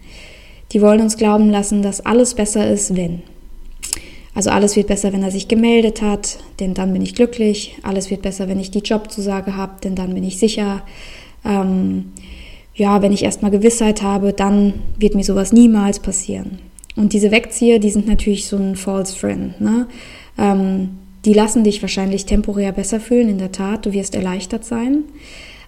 Die 0.73 0.81
wollen 0.81 1.01
uns 1.01 1.17
glauben 1.17 1.51
lassen, 1.51 1.83
dass 1.83 2.07
alles 2.07 2.35
besser 2.35 2.71
ist, 2.71 2.97
wenn. 2.97 3.23
Also 4.37 4.51
alles 4.51 4.77
wird 4.77 4.87
besser, 4.87 5.15
wenn 5.15 5.23
er 5.23 5.31
sich 5.31 5.49
gemeldet 5.49 6.03
hat, 6.03 6.39
denn 6.61 6.75
dann 6.75 6.93
bin 6.93 7.01
ich 7.01 7.15
glücklich. 7.15 7.79
Alles 7.83 8.11
wird 8.11 8.21
besser, 8.21 8.49
wenn 8.49 8.61
ich 8.61 8.71
die 8.71 8.81
Jobzusage 8.81 9.57
habe, 9.57 9.81
denn 9.83 9.95
dann 9.95 10.15
bin 10.15 10.23
ich 10.23 10.39
sicher. 10.39 10.83
ähm, 11.45 12.13
ja, 12.75 13.01
wenn 13.01 13.13
ich 13.13 13.25
erstmal 13.25 13.51
Gewissheit 13.51 14.03
habe, 14.03 14.35
dann 14.35 14.75
wird 14.99 15.15
mir 15.15 15.25
sowas 15.25 15.53
niemals 15.53 15.99
passieren. 15.99 16.59
Und 16.95 17.15
diese 17.15 17.31
Wegzieher, 17.31 17.79
die 17.79 17.91
sind 17.91 18.07
natürlich 18.07 18.47
so 18.47 18.59
ein 18.59 18.77
False 18.77 19.17
Friend. 19.17 19.59
Ne? 19.61 19.87
Ähm, 20.37 20.91
die 21.25 21.33
lassen 21.33 21.65
dich 21.65 21.81
wahrscheinlich 21.81 22.27
temporär 22.27 22.73
besser 22.73 23.01
fühlen, 23.01 23.31
in 23.31 23.39
der 23.39 23.53
Tat, 23.53 23.87
du 23.87 23.93
wirst 23.95 24.15
erleichtert 24.15 24.67
sein. 24.67 25.05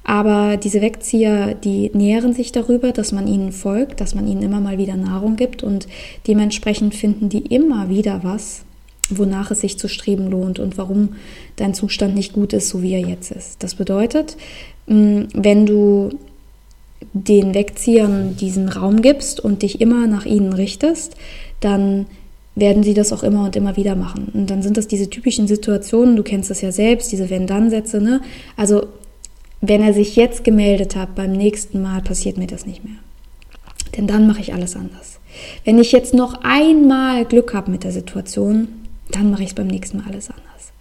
Aber 0.08 0.56
diese 0.56 0.80
Wegzieher, 0.80 1.54
die 1.54 1.90
nähren 1.92 2.32
sich 2.32 2.50
darüber, 2.50 2.92
dass 2.92 3.12
man 3.12 3.26
ihnen 3.26 3.52
folgt, 3.52 4.00
dass 4.00 4.14
man 4.14 4.26
ihnen 4.26 4.40
immer 4.40 4.58
mal 4.58 4.78
wieder 4.78 4.96
Nahrung 4.96 5.36
gibt 5.36 5.62
und 5.62 5.86
dementsprechend 6.26 6.94
finden 6.94 7.28
die 7.28 7.40
immer 7.54 7.90
wieder 7.90 8.20
was, 8.22 8.62
wonach 9.10 9.50
es 9.50 9.60
sich 9.60 9.78
zu 9.78 9.86
streben 9.86 10.30
lohnt 10.30 10.60
und 10.60 10.78
warum 10.78 11.10
dein 11.56 11.74
Zustand 11.74 12.14
nicht 12.14 12.32
gut 12.32 12.54
ist, 12.54 12.70
so 12.70 12.80
wie 12.80 12.94
er 12.94 13.06
jetzt 13.06 13.32
ist. 13.32 13.62
Das 13.62 13.74
bedeutet, 13.74 14.38
mm, 14.86 15.24
wenn 15.34 15.66
du 15.66 16.08
den 17.12 17.52
Wegziehern 17.52 18.34
diesen 18.34 18.70
Raum 18.70 19.02
gibst 19.02 19.40
und 19.40 19.60
dich 19.60 19.78
immer 19.78 20.06
nach 20.06 20.24
ihnen 20.24 20.54
richtest, 20.54 21.16
dann 21.60 22.06
werden 22.54 22.82
sie 22.82 22.94
das 22.94 23.12
auch 23.12 23.22
immer 23.22 23.44
und 23.44 23.56
immer 23.56 23.76
wieder 23.76 23.94
machen. 23.94 24.30
Und 24.32 24.48
dann 24.48 24.62
sind 24.62 24.78
das 24.78 24.88
diese 24.88 25.10
typischen 25.10 25.46
Situationen, 25.46 26.16
du 26.16 26.22
kennst 26.22 26.48
das 26.48 26.62
ja 26.62 26.72
selbst, 26.72 27.12
diese 27.12 27.28
Wenn-Dann-Sätze, 27.28 28.00
ne? 28.00 28.22
Also, 28.56 28.86
wenn 29.60 29.82
er 29.82 29.92
sich 29.92 30.16
jetzt 30.16 30.44
gemeldet 30.44 30.96
hat, 30.96 31.14
beim 31.14 31.32
nächsten 31.32 31.82
Mal 31.82 32.02
passiert 32.02 32.38
mir 32.38 32.46
das 32.46 32.66
nicht 32.66 32.84
mehr. 32.84 32.96
Denn 33.96 34.06
dann 34.06 34.26
mache 34.26 34.40
ich 34.40 34.52
alles 34.52 34.76
anders. 34.76 35.18
Wenn 35.64 35.78
ich 35.78 35.92
jetzt 35.92 36.14
noch 36.14 36.42
einmal 36.42 37.24
Glück 37.24 37.54
habe 37.54 37.70
mit 37.70 37.84
der 37.84 37.92
Situation, 37.92 38.68
dann 39.10 39.30
mache 39.30 39.42
ich 39.42 39.50
es 39.50 39.54
beim 39.54 39.66
nächsten 39.66 39.98
Mal 39.98 40.06
alles 40.08 40.30
anders. 40.30 40.72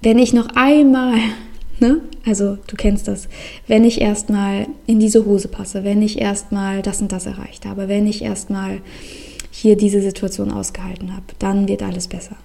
Wenn 0.00 0.18
ich 0.18 0.32
noch 0.32 0.48
einmal 0.54 1.18
Ne? 1.80 2.00
Also 2.26 2.58
du 2.66 2.76
kennst 2.76 3.08
das. 3.08 3.28
Wenn 3.66 3.84
ich 3.84 4.00
erstmal 4.00 4.66
in 4.86 4.98
diese 4.98 5.24
Hose 5.24 5.48
passe, 5.48 5.84
wenn 5.84 6.02
ich 6.02 6.20
erstmal 6.20 6.82
das 6.82 7.00
und 7.00 7.12
das 7.12 7.26
erreicht 7.26 7.66
habe, 7.66 7.88
wenn 7.88 8.06
ich 8.06 8.22
erstmal 8.22 8.80
hier 9.50 9.76
diese 9.76 10.02
Situation 10.02 10.50
ausgehalten 10.50 11.12
habe, 11.12 11.26
dann 11.38 11.68
wird 11.68 11.82
alles 11.82 12.08
besser. 12.08 12.36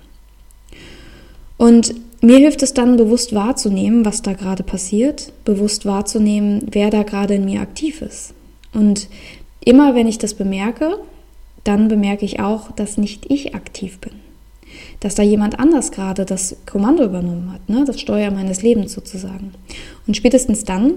Und 1.57 1.95
mir 2.23 2.37
hilft 2.37 2.63
es 2.63 2.73
dann 2.73 2.97
bewusst 2.97 3.33
wahrzunehmen, 3.33 4.05
was 4.05 4.21
da 4.21 4.33
gerade 4.33 4.63
passiert, 4.63 5.33
bewusst 5.45 5.85
wahrzunehmen, 5.85 6.65
wer 6.71 6.89
da 6.89 7.03
gerade 7.03 7.35
in 7.35 7.45
mir 7.45 7.61
aktiv 7.61 8.01
ist. 8.01 8.33
Und 8.73 9.07
immer 9.63 9.93
wenn 9.93 10.07
ich 10.07 10.17
das 10.17 10.33
bemerke, 10.33 10.97
dann 11.63 11.87
bemerke 11.87 12.25
ich 12.25 12.39
auch, 12.39 12.71
dass 12.71 12.97
nicht 12.97 13.29
ich 13.29 13.55
aktiv 13.55 13.99
bin 13.99 14.13
dass 14.99 15.15
da 15.15 15.23
jemand 15.23 15.59
anders 15.59 15.91
gerade 15.91 16.25
das 16.25 16.55
Kommando 16.65 17.03
übernommen 17.03 17.51
hat, 17.51 17.67
ne? 17.69 17.83
das 17.85 17.99
Steuer 17.99 18.31
meines 18.31 18.61
Lebens 18.61 18.93
sozusagen. 18.93 19.53
Und 20.07 20.15
spätestens 20.15 20.63
dann 20.63 20.93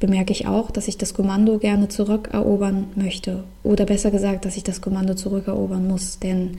bemerke 0.00 0.32
ich 0.32 0.46
auch, 0.46 0.70
dass 0.70 0.86
ich 0.86 0.98
das 0.98 1.14
Kommando 1.14 1.58
gerne 1.58 1.88
zurückerobern 1.88 2.86
möchte. 2.94 3.44
Oder 3.64 3.84
besser 3.84 4.12
gesagt, 4.12 4.44
dass 4.44 4.56
ich 4.56 4.62
das 4.62 4.80
Kommando 4.80 5.14
zurückerobern 5.14 5.88
muss. 5.88 6.20
Denn 6.20 6.58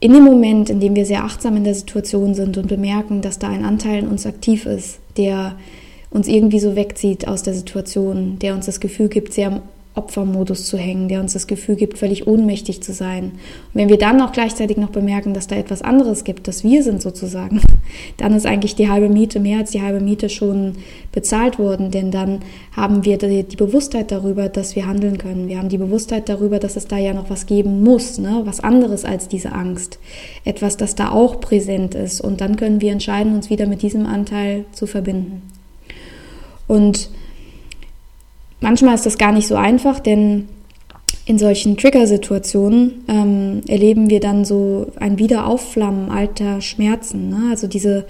in 0.00 0.14
dem 0.14 0.24
Moment, 0.24 0.70
in 0.70 0.80
dem 0.80 0.96
wir 0.96 1.04
sehr 1.04 1.24
achtsam 1.24 1.56
in 1.56 1.64
der 1.64 1.74
Situation 1.74 2.34
sind 2.34 2.56
und 2.56 2.68
bemerken, 2.68 3.20
dass 3.20 3.38
da 3.38 3.48
ein 3.48 3.64
Anteil 3.64 4.00
in 4.00 4.08
uns 4.08 4.26
aktiv 4.26 4.64
ist, 4.64 4.98
der 5.18 5.56
uns 6.10 6.26
irgendwie 6.26 6.58
so 6.58 6.74
wegzieht 6.74 7.28
aus 7.28 7.42
der 7.42 7.54
Situation, 7.54 8.38
der 8.38 8.54
uns 8.54 8.66
das 8.66 8.80
Gefühl 8.80 9.08
gibt, 9.08 9.34
sehr 9.34 9.60
Opfermodus 10.00 10.66
zu 10.66 10.78
hängen, 10.78 11.08
der 11.08 11.20
uns 11.20 11.34
das 11.34 11.46
Gefühl 11.46 11.76
gibt, 11.76 11.98
völlig 11.98 12.26
ohnmächtig 12.26 12.82
zu 12.82 12.94
sein. 12.94 13.24
Und 13.24 13.74
wenn 13.74 13.90
wir 13.90 13.98
dann 13.98 14.20
auch 14.22 14.32
gleichzeitig 14.32 14.78
noch 14.78 14.88
bemerken, 14.88 15.34
dass 15.34 15.46
da 15.46 15.56
etwas 15.56 15.82
anderes 15.82 16.24
gibt, 16.24 16.48
dass 16.48 16.64
wir 16.64 16.82
sind 16.82 17.02
sozusagen, 17.02 17.60
dann 18.16 18.34
ist 18.34 18.46
eigentlich 18.46 18.74
die 18.74 18.88
halbe 18.88 19.10
Miete, 19.10 19.40
mehr 19.40 19.58
als 19.58 19.72
die 19.72 19.82
halbe 19.82 20.00
Miete 20.00 20.30
schon 20.30 20.76
bezahlt 21.12 21.58
worden, 21.58 21.90
denn 21.90 22.10
dann 22.10 22.40
haben 22.72 23.04
wir 23.04 23.18
die, 23.18 23.56
Bewusstheit 23.56 24.10
darüber, 24.10 24.48
dass 24.48 24.74
wir 24.74 24.86
handeln 24.86 25.18
können. 25.18 25.48
Wir 25.48 25.58
haben 25.58 25.68
die 25.68 25.78
Bewusstheit 25.78 26.28
darüber, 26.28 26.58
dass 26.58 26.76
es 26.76 26.86
da 26.86 26.96
ja 26.96 27.12
noch 27.12 27.28
was 27.28 27.46
geben 27.46 27.82
muss, 27.82 28.18
ne? 28.18 28.40
was 28.44 28.60
anderes 28.60 29.04
als 29.04 29.28
diese 29.28 29.52
Angst. 29.52 29.98
Etwas, 30.44 30.76
das 30.76 30.94
da 30.94 31.10
auch 31.10 31.40
präsent 31.40 31.94
ist. 31.94 32.20
Und 32.20 32.40
dann 32.40 32.56
können 32.56 32.80
wir 32.80 32.92
entscheiden, 32.92 33.34
uns 33.34 33.50
wieder 33.50 33.66
mit 33.66 33.82
diesem 33.82 34.06
Anteil 34.06 34.64
zu 34.72 34.86
verbinden. 34.86 35.42
Und 36.66 37.10
Manchmal 38.60 38.94
ist 38.94 39.06
das 39.06 39.18
gar 39.18 39.32
nicht 39.32 39.46
so 39.46 39.56
einfach, 39.56 40.00
denn 40.00 40.48
in 41.26 41.38
solchen 41.38 41.76
Trigger-Situationen 41.76 43.04
ähm, 43.08 43.60
erleben 43.68 44.10
wir 44.10 44.20
dann 44.20 44.44
so 44.44 44.88
ein 44.96 45.18
Wiederaufflammen 45.18 46.10
alter 46.10 46.60
Schmerzen. 46.60 47.28
Ne? 47.28 47.48
Also 47.50 47.66
diese, 47.68 48.06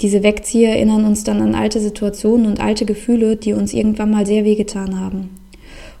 diese 0.00 0.22
Wegzieher 0.22 0.70
erinnern 0.70 1.04
uns 1.04 1.24
dann 1.24 1.42
an 1.42 1.54
alte 1.54 1.80
Situationen 1.80 2.46
und 2.46 2.60
alte 2.60 2.84
Gefühle, 2.84 3.36
die 3.36 3.54
uns 3.54 3.72
irgendwann 3.74 4.10
mal 4.10 4.26
sehr 4.26 4.44
wehgetan 4.44 5.00
haben. 5.00 5.30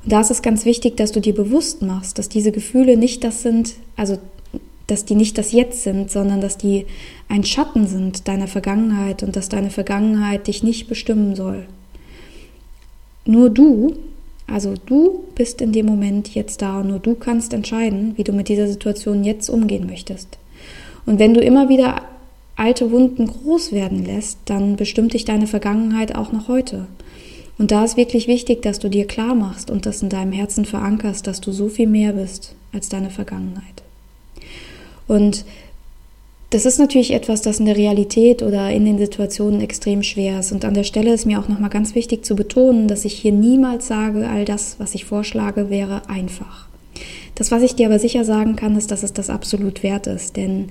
Und 0.04 0.12
da 0.12 0.20
ist 0.20 0.30
es 0.30 0.42
ganz 0.42 0.64
wichtig, 0.64 0.96
dass 0.96 1.12
du 1.12 1.20
dir 1.20 1.34
bewusst 1.34 1.82
machst, 1.82 2.18
dass 2.18 2.28
diese 2.28 2.52
Gefühle 2.52 2.96
nicht 2.96 3.24
das 3.24 3.42
sind, 3.42 3.74
also 3.96 4.18
dass 4.86 5.04
die 5.04 5.14
nicht 5.14 5.38
das 5.38 5.52
Jetzt 5.52 5.82
sind, 5.82 6.10
sondern 6.10 6.40
dass 6.40 6.56
die 6.56 6.86
ein 7.28 7.44
Schatten 7.44 7.86
sind 7.86 8.28
deiner 8.28 8.48
Vergangenheit 8.48 9.22
und 9.22 9.36
dass 9.36 9.48
deine 9.48 9.70
Vergangenheit 9.70 10.46
dich 10.46 10.62
nicht 10.62 10.88
bestimmen 10.88 11.36
soll. 11.36 11.66
Nur 13.24 13.50
du, 13.50 13.94
also 14.46 14.74
du 14.86 15.24
bist 15.34 15.60
in 15.60 15.72
dem 15.72 15.86
Moment 15.86 16.34
jetzt 16.34 16.62
da 16.62 16.80
und 16.80 16.88
nur 16.88 16.98
du 16.98 17.14
kannst 17.14 17.52
entscheiden, 17.52 18.14
wie 18.16 18.24
du 18.24 18.32
mit 18.32 18.48
dieser 18.48 18.66
Situation 18.66 19.24
jetzt 19.24 19.48
umgehen 19.48 19.86
möchtest. 19.86 20.38
Und 21.06 21.18
wenn 21.18 21.34
du 21.34 21.40
immer 21.40 21.68
wieder 21.68 22.02
alte 22.56 22.90
Wunden 22.90 23.26
groß 23.26 23.72
werden 23.72 24.04
lässt, 24.04 24.38
dann 24.44 24.76
bestimmt 24.76 25.14
dich 25.14 25.24
deine 25.24 25.46
Vergangenheit 25.46 26.14
auch 26.14 26.32
noch 26.32 26.48
heute. 26.48 26.86
Und 27.58 27.70
da 27.70 27.84
ist 27.84 27.96
wirklich 27.96 28.26
wichtig, 28.26 28.62
dass 28.62 28.78
du 28.78 28.88
dir 28.88 29.06
klar 29.06 29.34
machst 29.34 29.70
und 29.70 29.86
das 29.86 30.02
in 30.02 30.08
deinem 30.08 30.32
Herzen 30.32 30.64
verankerst, 30.64 31.26
dass 31.26 31.40
du 31.40 31.52
so 31.52 31.68
viel 31.68 31.86
mehr 31.86 32.12
bist 32.12 32.54
als 32.72 32.88
deine 32.88 33.10
Vergangenheit. 33.10 33.82
Und 35.06 35.44
das 36.50 36.66
ist 36.66 36.78
natürlich 36.78 37.12
etwas, 37.12 37.42
das 37.42 37.60
in 37.60 37.66
der 37.66 37.76
Realität 37.76 38.42
oder 38.42 38.70
in 38.70 38.84
den 38.84 38.98
Situationen 38.98 39.60
extrem 39.60 40.02
schwer 40.02 40.40
ist. 40.40 40.50
Und 40.50 40.64
an 40.64 40.74
der 40.74 40.82
Stelle 40.82 41.14
ist 41.14 41.24
mir 41.24 41.38
auch 41.38 41.46
nochmal 41.46 41.70
ganz 41.70 41.94
wichtig 41.94 42.24
zu 42.24 42.34
betonen, 42.34 42.88
dass 42.88 43.04
ich 43.04 43.14
hier 43.14 43.30
niemals 43.30 43.86
sage, 43.86 44.28
all 44.28 44.44
das, 44.44 44.74
was 44.78 44.96
ich 44.96 45.04
vorschlage, 45.04 45.70
wäre 45.70 46.08
einfach. 46.08 46.66
Das, 47.36 47.52
was 47.52 47.62
ich 47.62 47.76
dir 47.76 47.86
aber 47.86 48.00
sicher 48.00 48.24
sagen 48.24 48.56
kann, 48.56 48.76
ist, 48.76 48.90
dass 48.90 49.04
es 49.04 49.12
das 49.12 49.30
absolut 49.30 49.84
wert 49.84 50.08
ist. 50.08 50.36
Denn 50.36 50.70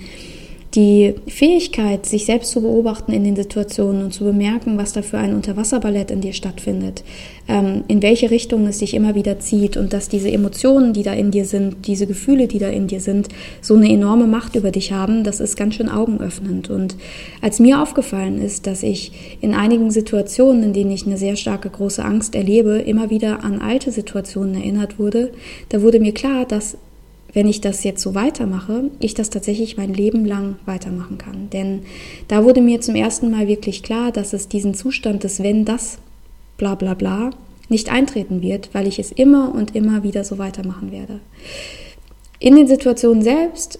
die 0.79 1.13
Fähigkeit, 1.27 2.05
sich 2.05 2.25
selbst 2.25 2.51
zu 2.51 2.61
beobachten 2.61 3.11
in 3.11 3.25
den 3.25 3.35
Situationen 3.35 4.01
und 4.01 4.13
zu 4.13 4.23
bemerken, 4.23 4.77
was 4.77 4.93
da 4.93 5.01
für 5.01 5.17
ein 5.17 5.35
Unterwasserballett 5.35 6.09
in 6.09 6.21
dir 6.21 6.31
stattfindet, 6.31 7.03
ähm, 7.49 7.83
in 7.89 8.01
welche 8.01 8.31
Richtung 8.31 8.65
es 8.65 8.77
dich 8.77 8.93
immer 8.93 9.13
wieder 9.13 9.39
zieht 9.39 9.75
und 9.75 9.91
dass 9.91 10.07
diese 10.07 10.31
Emotionen, 10.31 10.93
die 10.93 11.03
da 11.03 11.11
in 11.11 11.31
dir 11.31 11.43
sind, 11.43 11.85
diese 11.85 12.07
Gefühle, 12.07 12.47
die 12.47 12.59
da 12.59 12.69
in 12.69 12.87
dir 12.87 13.01
sind, 13.01 13.27
so 13.59 13.75
eine 13.75 13.91
enorme 13.91 14.25
Macht 14.25 14.55
über 14.55 14.71
dich 14.71 14.93
haben, 14.93 15.25
das 15.25 15.41
ist 15.41 15.57
ganz 15.57 15.75
schön 15.75 15.89
augenöffnend. 15.89 16.69
Und 16.69 16.95
als 17.41 17.59
mir 17.59 17.81
aufgefallen 17.81 18.41
ist, 18.41 18.65
dass 18.65 18.81
ich 18.81 19.11
in 19.41 19.53
einigen 19.53 19.91
Situationen, 19.91 20.63
in 20.63 20.71
denen 20.71 20.91
ich 20.91 21.05
eine 21.05 21.17
sehr 21.17 21.35
starke 21.35 21.69
große 21.69 22.05
Angst 22.05 22.35
erlebe, 22.35 22.77
immer 22.77 23.09
wieder 23.09 23.43
an 23.43 23.59
alte 23.59 23.91
Situationen 23.91 24.55
erinnert 24.55 24.97
wurde, 24.97 25.33
da 25.67 25.81
wurde 25.81 25.99
mir 25.99 26.13
klar, 26.13 26.45
dass 26.45 26.77
wenn 27.33 27.47
ich 27.47 27.61
das 27.61 27.83
jetzt 27.83 28.01
so 28.01 28.15
weitermache, 28.15 28.85
ich 28.99 29.13
das 29.13 29.29
tatsächlich 29.29 29.77
mein 29.77 29.93
Leben 29.93 30.25
lang 30.25 30.55
weitermachen 30.65 31.17
kann. 31.17 31.49
Denn 31.51 31.81
da 32.27 32.43
wurde 32.43 32.61
mir 32.61 32.81
zum 32.81 32.95
ersten 32.95 33.29
Mal 33.29 33.47
wirklich 33.47 33.83
klar, 33.83 34.11
dass 34.11 34.33
es 34.33 34.47
diesen 34.47 34.73
Zustand 34.73 35.23
des 35.23 35.41
Wenn 35.43 35.65
das 35.65 35.99
bla 36.57 36.75
bla 36.75 36.93
bla 36.93 37.31
nicht 37.69 37.91
eintreten 37.91 38.41
wird, 38.41 38.69
weil 38.73 38.87
ich 38.87 38.99
es 38.99 39.11
immer 39.11 39.53
und 39.53 39.75
immer 39.75 40.03
wieder 40.03 40.23
so 40.23 40.39
weitermachen 40.39 40.91
werde. 40.91 41.19
In 42.39 42.55
den 42.55 42.67
Situationen 42.67 43.21
selbst 43.21 43.79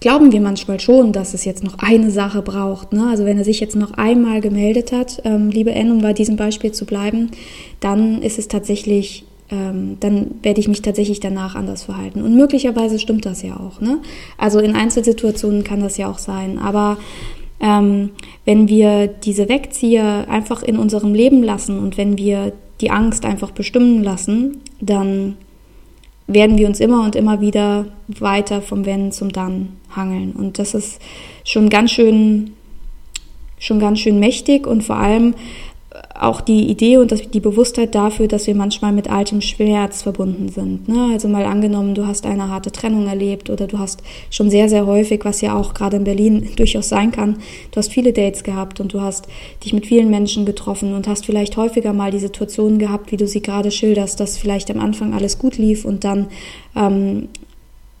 glauben 0.00 0.32
wir 0.32 0.40
manchmal 0.42 0.80
schon, 0.80 1.12
dass 1.12 1.32
es 1.32 1.46
jetzt 1.46 1.64
noch 1.64 1.78
eine 1.78 2.10
Sache 2.10 2.42
braucht. 2.42 2.92
Ne? 2.92 3.06
Also 3.08 3.24
wenn 3.24 3.38
er 3.38 3.44
sich 3.44 3.58
jetzt 3.60 3.74
noch 3.74 3.92
einmal 3.92 4.42
gemeldet 4.42 4.92
hat, 4.92 5.22
ähm, 5.24 5.48
liebe 5.48 5.72
N, 5.72 5.90
um 5.90 6.02
bei 6.02 6.12
diesem 6.12 6.36
Beispiel 6.36 6.72
zu 6.72 6.84
bleiben, 6.84 7.30
dann 7.80 8.20
ist 8.20 8.38
es 8.38 8.48
tatsächlich 8.48 9.24
ähm, 9.50 9.98
dann 10.00 10.36
werde 10.42 10.60
ich 10.60 10.68
mich 10.68 10.82
tatsächlich 10.82 11.20
danach 11.20 11.54
anders 11.54 11.84
verhalten. 11.84 12.22
Und 12.22 12.34
möglicherweise 12.34 12.98
stimmt 12.98 13.26
das 13.26 13.42
ja 13.42 13.56
auch. 13.58 13.80
Ne? 13.80 13.98
Also 14.38 14.58
in 14.58 14.74
Einzelsituationen 14.74 15.64
kann 15.64 15.80
das 15.80 15.96
ja 15.96 16.10
auch 16.10 16.18
sein. 16.18 16.58
Aber 16.58 16.96
ähm, 17.60 18.10
wenn 18.44 18.68
wir 18.68 19.06
diese 19.06 19.48
Wegzieher 19.48 20.26
einfach 20.28 20.62
in 20.62 20.78
unserem 20.78 21.14
Leben 21.14 21.42
lassen 21.42 21.78
und 21.78 21.96
wenn 21.98 22.18
wir 22.18 22.52
die 22.80 22.90
Angst 22.90 23.24
einfach 23.24 23.50
bestimmen 23.50 24.02
lassen, 24.02 24.58
dann 24.80 25.36
werden 26.26 26.58
wir 26.58 26.66
uns 26.66 26.80
immer 26.80 27.04
und 27.04 27.16
immer 27.16 27.40
wieder 27.40 27.86
weiter 28.08 28.62
vom 28.62 28.86
Wenn 28.86 29.12
zum 29.12 29.30
Dann 29.30 29.76
hangeln. 29.94 30.32
Und 30.32 30.58
das 30.58 30.74
ist 30.74 31.00
schon 31.44 31.68
ganz 31.68 31.90
schön, 31.90 32.52
schon 33.58 33.78
ganz 33.78 34.00
schön 34.00 34.18
mächtig 34.18 34.66
und 34.66 34.82
vor 34.82 34.96
allem 34.96 35.34
auch 36.18 36.40
die 36.40 36.70
Idee 36.70 36.98
und 36.98 37.34
die 37.34 37.40
Bewusstheit 37.40 37.94
dafür, 37.94 38.28
dass 38.28 38.46
wir 38.46 38.54
manchmal 38.54 38.92
mit 38.92 39.10
altem 39.10 39.40
Schmerz 39.40 40.02
verbunden 40.02 40.48
sind. 40.48 40.88
Ne? 40.88 41.10
Also 41.12 41.28
mal 41.28 41.44
angenommen, 41.44 41.94
du 41.94 42.06
hast 42.06 42.24
eine 42.24 42.48
harte 42.48 42.70
Trennung 42.70 43.08
erlebt 43.08 43.50
oder 43.50 43.66
du 43.66 43.78
hast 43.78 44.02
schon 44.30 44.48
sehr, 44.48 44.68
sehr 44.68 44.86
häufig, 44.86 45.24
was 45.24 45.40
ja 45.40 45.56
auch 45.56 45.74
gerade 45.74 45.96
in 45.96 46.04
Berlin 46.04 46.50
durchaus 46.56 46.88
sein 46.88 47.10
kann, 47.10 47.38
du 47.72 47.76
hast 47.78 47.92
viele 47.92 48.12
Dates 48.12 48.44
gehabt 48.44 48.80
und 48.80 48.92
du 48.92 49.00
hast 49.00 49.26
dich 49.64 49.72
mit 49.72 49.86
vielen 49.86 50.08
Menschen 50.10 50.46
getroffen 50.46 50.94
und 50.94 51.08
hast 51.08 51.26
vielleicht 51.26 51.56
häufiger 51.56 51.92
mal 51.92 52.12
die 52.12 52.18
Situation 52.20 52.78
gehabt, 52.78 53.10
wie 53.10 53.16
du 53.16 53.26
sie 53.26 53.42
gerade 53.42 53.70
schilderst, 53.70 54.20
dass 54.20 54.38
vielleicht 54.38 54.70
am 54.70 54.80
Anfang 54.80 55.14
alles 55.14 55.38
gut 55.38 55.58
lief 55.58 55.84
und 55.84 56.04
dann 56.04 56.28
ähm, 56.76 57.28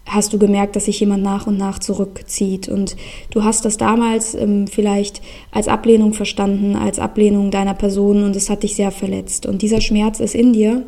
hast 0.06 0.32
du 0.32 0.38
gemerkt, 0.38 0.76
dass 0.76 0.84
sich 0.84 1.00
jemand 1.00 1.22
nach 1.22 1.46
und 1.46 1.56
nach 1.56 1.78
zurückzieht. 1.78 2.68
Und 2.68 2.96
du 3.30 3.42
hast 3.42 3.64
das 3.64 3.76
damals 3.76 4.34
ähm, 4.34 4.66
vielleicht 4.66 5.22
als 5.50 5.68
Ablehnung 5.68 6.12
verstanden, 6.12 6.76
als 6.76 6.98
Ablehnung 6.98 7.50
deiner 7.50 7.74
Person 7.74 8.22
und 8.22 8.36
es 8.36 8.50
hat 8.50 8.62
dich 8.62 8.74
sehr 8.74 8.90
verletzt. 8.90 9.46
Und 9.46 9.62
dieser 9.62 9.80
Schmerz 9.80 10.20
ist 10.20 10.34
in 10.34 10.52
dir. 10.52 10.82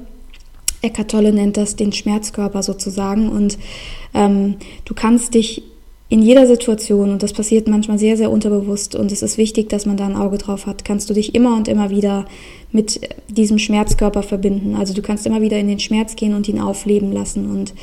Eckart 0.83 1.11
Tolle 1.11 1.33
nennt 1.33 1.57
das 1.57 1.77
den 1.77 1.93
Schmerzkörper 1.93 2.63
sozusagen. 2.63 3.31
Und 3.31 3.59
ähm, 4.15 4.57
du 4.85 4.95
kannst 4.95 5.35
dich 5.35 5.63
in 6.09 6.23
jeder 6.23 6.47
Situation, 6.47 7.11
und 7.11 7.23
das 7.25 7.33
passiert 7.33 7.67
manchmal 7.67 7.99
sehr, 7.99 8.17
sehr 8.17 8.31
unterbewusst, 8.31 8.95
und 8.95 9.11
es 9.11 9.23
ist 9.23 9.39
wichtig, 9.39 9.69
dass 9.69 9.87
man 9.87 9.97
da 9.97 10.07
ein 10.07 10.15
Auge 10.15 10.39
drauf 10.39 10.67
hat, 10.67 10.85
kannst 10.85 11.11
du 11.11 11.15
dich 11.15 11.35
immer 11.35 11.57
und 11.57 11.67
immer 11.67 11.91
wieder 11.91 12.27
mit 12.71 13.01
diesem 13.29 13.59
Schmerzkörper 13.59 14.23
verbinden. 14.23 14.77
Also 14.77 14.95
du 14.95 15.03
kannst 15.03 15.27
immer 15.27 15.41
wieder 15.41 15.59
in 15.59 15.67
den 15.67 15.81
Schmerz 15.81 16.15
gehen 16.15 16.35
und 16.35 16.49
ihn 16.49 16.61
aufleben 16.61 17.11
lassen. 17.11 17.51
Und 17.51 17.75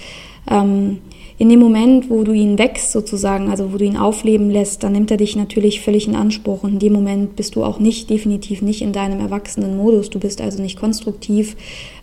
ähm, 0.49 0.99
in 1.37 1.49
dem 1.49 1.59
Moment, 1.59 2.09
wo 2.09 2.23
du 2.23 2.31
ihn 2.31 2.57
wächst 2.59 2.91
sozusagen, 2.91 3.49
also 3.49 3.73
wo 3.73 3.77
du 3.77 3.85
ihn 3.85 3.97
aufleben 3.97 4.49
lässt, 4.49 4.83
dann 4.83 4.93
nimmt 4.93 5.09
er 5.09 5.17
dich 5.17 5.35
natürlich 5.35 5.81
völlig 5.81 6.07
in 6.07 6.15
Anspruch. 6.15 6.63
Und 6.63 6.73
in 6.73 6.79
dem 6.79 6.93
Moment 6.93 7.35
bist 7.35 7.55
du 7.55 7.63
auch 7.63 7.79
nicht, 7.79 8.09
definitiv 8.09 8.61
nicht 8.61 8.81
in 8.81 8.93
deinem 8.93 9.19
erwachsenen 9.19 9.75
Modus. 9.77 10.09
Du 10.09 10.19
bist 10.19 10.41
also 10.41 10.61
nicht 10.61 10.79
konstruktiv. 10.79 11.55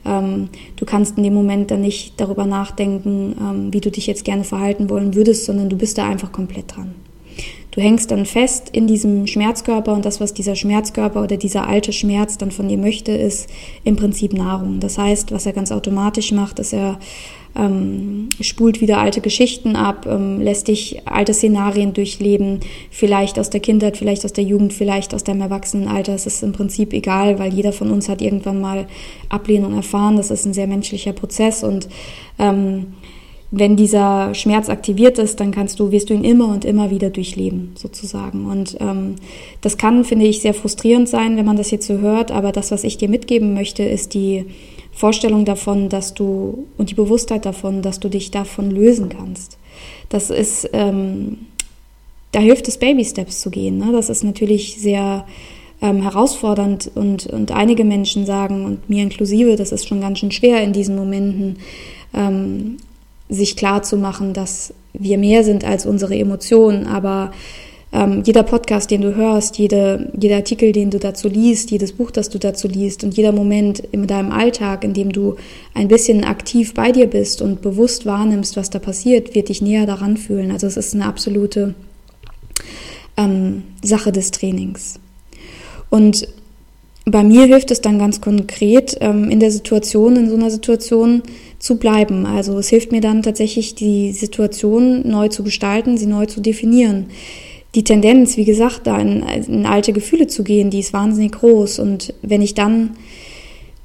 Ähm, 0.04 0.49
du 0.76 0.84
kannst 0.84 1.16
in 1.16 1.22
dem 1.22 1.34
Moment 1.34 1.70
dann 1.70 1.82
nicht 1.82 2.20
darüber 2.20 2.44
nachdenken, 2.44 3.37
ähm, 3.40 3.72
wie 3.72 3.80
du 3.80 3.90
dich 3.90 4.06
jetzt 4.06 4.25
gerne 4.25 4.44
verhalten 4.44 4.90
wollen 4.90 5.14
würdest, 5.14 5.44
sondern 5.44 5.68
du 5.68 5.76
bist 5.76 5.99
da 5.99 6.08
einfach 6.08 6.32
komplett 6.32 6.76
dran. 6.76 6.94
Du 7.71 7.81
hängst 7.81 8.11
dann 8.11 8.27
fest 8.27 8.71
in 8.73 8.87
diesem 8.87 9.27
Schmerzkörper 9.27 9.93
und 9.93 10.05
das, 10.05 10.21
was 10.21 10.35
dieser 10.35 10.57
Schmerzkörper 10.57 11.23
oder 11.23 11.37
dieser 11.37 11.69
alte 11.69 11.93
Schmerz 11.93 12.37
dann 12.37 12.50
von 12.50 12.69
dir 12.69 12.79
möchte, 12.79 13.12
ist 13.12 13.49
im 13.85 13.97
Prinzip 13.97 14.33
Nahrung. 14.33 14.81
Das 14.81 14.99
heißt, 14.99 15.31
was 15.31 15.47
er 15.47 15.53
ganz 15.53 15.71
automatisch 15.71 16.33
macht, 16.33 16.59
ist 16.59 16.73
er 16.73 16.99
ähm, 17.57 18.29
spult 18.41 18.81
wieder 18.81 18.99
alte 18.99 19.21
Geschichten 19.21 19.77
ab, 19.77 20.07
ähm, 20.09 20.41
lässt 20.41 20.69
dich 20.69 21.07
alte 21.07 21.35
Szenarien 21.35 21.93
durchleben, 21.93 22.61
vielleicht 22.91 23.39
aus 23.39 23.50
der 23.50 23.61
Kindheit, 23.61 23.97
vielleicht 23.97 24.25
aus 24.25 24.33
der 24.33 24.45
Jugend, 24.45 24.73
vielleicht 24.73 25.15
aus 25.15 25.25
deinem 25.25 25.41
Erwachsenenalter. 25.43 26.15
Es 26.15 26.27
ist 26.27 26.43
im 26.43 26.53
Prinzip 26.53 26.93
egal, 26.93 27.39
weil 27.39 27.53
jeder 27.53 27.73
von 27.73 27.91
uns 27.91 28.09
hat 28.09 28.23
irgendwann 28.23 28.61
mal 28.61 28.87
Ablehnung 29.29 29.75
erfahren. 29.75 30.17
Das 30.17 30.31
ist 30.31 30.45
ein 30.45 30.55
sehr 30.55 30.67
menschlicher 30.67 31.12
Prozess 31.12 31.65
und 31.65 31.89
ähm, 32.39 32.95
wenn 33.52 33.76
dieser 33.76 34.33
Schmerz 34.35 34.69
aktiviert 34.69 35.19
ist, 35.19 35.40
dann 35.40 35.50
kannst 35.50 35.80
du, 35.80 35.90
wirst 35.90 36.11
du 36.11 36.14
ihn 36.14 36.23
immer 36.23 36.49
und 36.49 36.64
immer 36.64 36.90
wieder 36.90 37.11
durchleben, 37.11 37.73
sozusagen. 37.75 38.47
Und 38.47 38.76
ähm, 38.80 39.16
das 39.61 39.76
kann, 39.76 40.04
finde 40.04 40.26
ich, 40.26 40.40
sehr 40.40 40.54
frustrierend 40.54 41.09
sein, 41.09 41.37
wenn 41.37 41.45
man 41.47 41.57
das 41.57 41.73
jetzt 41.73 41.88
so 41.88 41.99
hört. 41.99 42.30
Aber 42.30 42.52
das, 42.52 42.71
was 42.71 42.85
ich 42.85 42.97
dir 42.97 43.09
mitgeben 43.09 43.52
möchte, 43.52 43.83
ist 43.83 44.14
die 44.14 44.47
Vorstellung 44.92 45.45
davon, 45.45 45.88
dass 45.88 46.14
du 46.14 46.66
und 46.78 46.90
die 46.90 46.95
Bewusstheit 46.95 47.45
davon, 47.45 47.83
dass 47.83 47.99
du 47.99 48.09
dich 48.09 48.30
davon 48.30 48.71
lösen 48.71 49.09
kannst. 49.09 49.59
Das 50.11 50.30
ist, 50.30 50.71
ähm, 50.73 51.38
da 52.30 52.38
hilft 52.38 52.69
es, 52.69 52.78
Baby 52.78 53.04
Steps 53.04 53.40
zu 53.40 53.50
gehen. 53.50 53.78
Ne? 53.78 53.90
Das 53.90 54.11
ist 54.11 54.23
natürlich 54.23 54.76
sehr 54.80 55.26
ähm, 55.83 56.02
herausfordernd 56.02 56.90
und, 56.95 57.26
und 57.26 57.50
einige 57.50 57.85
Menschen 57.85 58.26
sagen, 58.26 58.64
und 58.64 58.88
mir 58.88 59.02
inklusive, 59.02 59.57
das 59.57 59.73
ist 59.73 59.88
schon 59.88 60.00
ganz 60.00 60.21
schön 60.21 60.30
schwer 60.30 60.62
in 60.62 60.73
diesen 60.73 60.95
Momenten, 60.95 61.59
ähm, 62.14 62.76
sich 63.30 63.56
klar 63.56 63.82
zu 63.82 63.96
machen, 63.96 64.34
dass 64.34 64.75
wir 64.92 65.18
mehr 65.18 65.44
sind 65.44 65.64
als 65.64 65.87
unsere 65.87 66.16
Emotionen, 66.16 66.87
aber 66.87 67.32
ähm, 67.92 68.22
jeder 68.25 68.44
Podcast, 68.44 68.90
den 68.90 69.00
du 69.00 69.16
hörst, 69.16 69.58
jede, 69.58 70.12
jeder 70.18 70.37
Artikel, 70.37 70.72
den 70.72 70.90
du 70.90 70.99
dazu 70.99 71.28
liest, 71.28 71.70
jedes 71.70 71.92
Buch, 71.92 72.10
das 72.10 72.28
du 72.28 72.38
dazu 72.38 72.68
liest 72.68 73.02
und 73.02 73.16
jeder 73.16 73.32
Moment 73.32 73.80
in 73.80 74.06
deinem 74.06 74.30
Alltag, 74.30 74.84
in 74.84 74.94
dem 74.94 75.10
du 75.10 75.37
ein 75.75 75.88
bisschen 75.88 76.25
aktiv 76.25 76.75
bei 76.75 76.92
dir 76.92 77.06
bist 77.06 77.42
und 77.42 77.62
bewusst 77.62 78.06
wahrnimmst, 78.06 78.56
was 78.56 78.71
da 78.71 78.78
passiert, 78.78 79.34
wird 79.34 79.49
dich 79.49 79.60
näher 79.60 79.86
daran 79.86 80.16
fühlen. 80.16 80.52
Also 80.52 80.69
es 80.69 80.76
ist 80.76 80.95
eine 80.95 81.06
absolute 81.06 81.75
ähm, 83.16 83.64
Sache 83.82 84.12
des 84.12 84.30
Trainings. 84.30 85.00
Und 85.88 86.28
bei 87.10 87.23
mir 87.23 87.46
hilft 87.46 87.70
es 87.70 87.80
dann 87.80 87.99
ganz 87.99 88.20
konkret, 88.20 88.96
ähm, 89.00 89.30
in 89.30 89.40
der 89.40 89.50
Situation, 89.50 90.16
in 90.16 90.28
so 90.28 90.36
einer 90.36 90.50
Situation 90.50 91.23
zu 91.58 91.76
bleiben. 91.76 92.26
Also 92.26 92.58
es 92.58 92.68
hilft 92.68 92.92
mir 92.92 93.00
dann 93.00 93.23
tatsächlich, 93.23 93.75
die 93.75 94.12
Situation 94.12 95.08
neu 95.08 95.28
zu 95.28 95.42
gestalten, 95.42 95.99
sie 95.99 96.06
neu 96.06 96.26
zu 96.26 96.40
definieren 96.40 97.06
die 97.75 97.84
Tendenz, 97.84 98.36
wie 98.36 98.44
gesagt, 98.44 98.86
da 98.86 98.99
in, 98.99 99.23
in 99.23 99.66
alte 99.66 99.92
Gefühle 99.92 100.26
zu 100.26 100.42
gehen, 100.42 100.70
die 100.70 100.80
ist 100.80 100.92
wahnsinnig 100.92 101.32
groß. 101.32 101.78
Und 101.78 102.14
wenn 102.23 102.42
ich 102.42 102.54
dann 102.54 102.96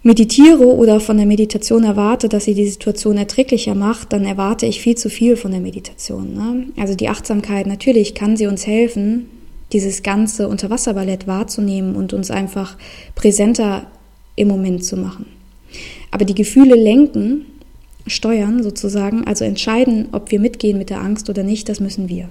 meditiere 0.01 0.65
oder 0.65 0.99
von 0.99 1.17
der 1.17 1.25
Meditation 1.25 1.83
erwarte, 1.83 2.29
dass 2.29 2.45
sie 2.45 2.55
die 2.55 2.67
Situation 2.67 3.17
erträglicher 3.17 3.75
macht, 3.75 4.13
dann 4.13 4.25
erwarte 4.25 4.65
ich 4.65 4.81
viel 4.81 4.95
zu 4.95 5.09
viel 5.09 5.35
von 5.35 5.51
der 5.51 5.61
Meditation. 5.61 6.33
Ne? 6.33 6.67
Also 6.77 6.95
die 6.95 7.09
Achtsamkeit, 7.09 7.67
natürlich 7.67 8.15
kann 8.15 8.38
sie 8.38 8.47
uns 8.47 8.65
helfen, 8.65 9.29
dieses 9.75 10.01
ganze 10.01 10.47
Unterwasserballett 10.47 11.27
wahrzunehmen 11.27 11.95
und 11.95 12.13
uns 12.13 12.31
einfach 12.31 12.77
präsenter 13.13 13.85
im 14.35 14.47
Moment 14.47 14.83
zu 14.83 14.97
machen. 14.97 15.27
Aber 16.09 16.25
die 16.25 16.33
Gefühle 16.33 16.75
lenken, 16.75 17.45
steuern 18.07 18.63
sozusagen, 18.63 19.27
also 19.27 19.45
entscheiden, 19.45 20.07
ob 20.11 20.31
wir 20.31 20.39
mitgehen 20.39 20.79
mit 20.79 20.89
der 20.89 21.01
Angst 21.01 21.29
oder 21.29 21.43
nicht, 21.43 21.69
das 21.69 21.79
müssen 21.79 22.09
wir 22.09 22.29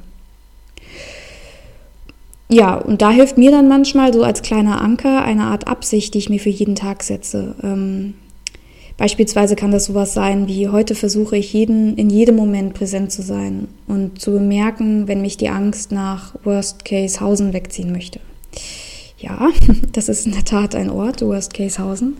ja, 2.48 2.74
und 2.76 3.02
da 3.02 3.10
hilft 3.10 3.38
mir 3.38 3.50
dann 3.50 3.68
manchmal 3.68 4.12
so 4.12 4.22
als 4.22 4.42
kleiner 4.42 4.80
Anker 4.80 5.24
eine 5.24 5.44
Art 5.44 5.66
Absicht, 5.66 6.14
die 6.14 6.18
ich 6.18 6.30
mir 6.30 6.38
für 6.38 6.50
jeden 6.50 6.74
Tag 6.74 7.02
setze. 7.02 7.54
Ähm, 7.62 8.14
beispielsweise 8.96 9.56
kann 9.56 9.70
das 9.70 9.86
sowas 9.86 10.14
sein 10.14 10.48
wie 10.48 10.68
heute 10.68 10.94
versuche 10.94 11.36
ich 11.36 11.52
jeden, 11.52 11.96
in 11.96 12.10
jedem 12.10 12.36
Moment 12.36 12.74
präsent 12.74 13.12
zu 13.12 13.22
sein 13.22 13.68
und 13.86 14.20
zu 14.20 14.32
bemerken, 14.32 15.08
wenn 15.08 15.22
mich 15.22 15.36
die 15.36 15.48
Angst 15.48 15.92
nach 15.92 16.34
Worst 16.44 16.84
Case 16.84 17.20
Hausen 17.20 17.52
wegziehen 17.52 17.92
möchte. 17.92 18.20
Ja, 19.18 19.48
das 19.92 20.08
ist 20.08 20.26
in 20.26 20.32
der 20.32 20.44
Tat 20.44 20.74
ein 20.74 20.90
Ort, 20.90 21.22
Worst 21.22 21.54
Case 21.54 21.82
Hausen. 21.82 22.16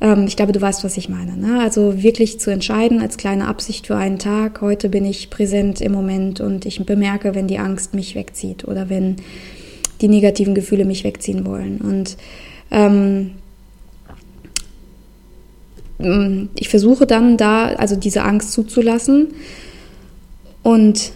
Ähm, 0.00 0.24
ich 0.26 0.36
glaube, 0.36 0.52
du 0.52 0.60
weißt, 0.60 0.82
was 0.84 0.96
ich 0.96 1.08
meine. 1.08 1.36
Ne? 1.36 1.60
Also 1.60 2.02
wirklich 2.02 2.40
zu 2.40 2.50
entscheiden 2.50 3.00
als 3.00 3.16
kleine 3.16 3.46
Absicht 3.46 3.86
für 3.86 3.96
einen 3.96 4.18
Tag, 4.18 4.60
heute 4.60 4.88
bin 4.88 5.04
ich 5.04 5.30
präsent 5.30 5.80
im 5.80 5.92
Moment 5.92 6.40
und 6.40 6.66
ich 6.66 6.84
bemerke, 6.84 7.34
wenn 7.34 7.46
die 7.46 7.58
Angst 7.58 7.94
mich 7.94 8.14
wegzieht 8.14 8.66
oder 8.66 8.88
wenn 8.88 9.16
die 10.00 10.08
negativen 10.08 10.54
Gefühle 10.54 10.84
mich 10.84 11.04
wegziehen 11.04 11.46
wollen. 11.46 11.78
Und 11.78 12.16
ähm, 12.70 13.32
ich 16.54 16.68
versuche 16.68 17.06
dann 17.06 17.36
da, 17.36 17.68
also 17.68 17.96
diese 17.96 18.22
Angst 18.22 18.52
zuzulassen 18.52 19.28
und 20.62 21.12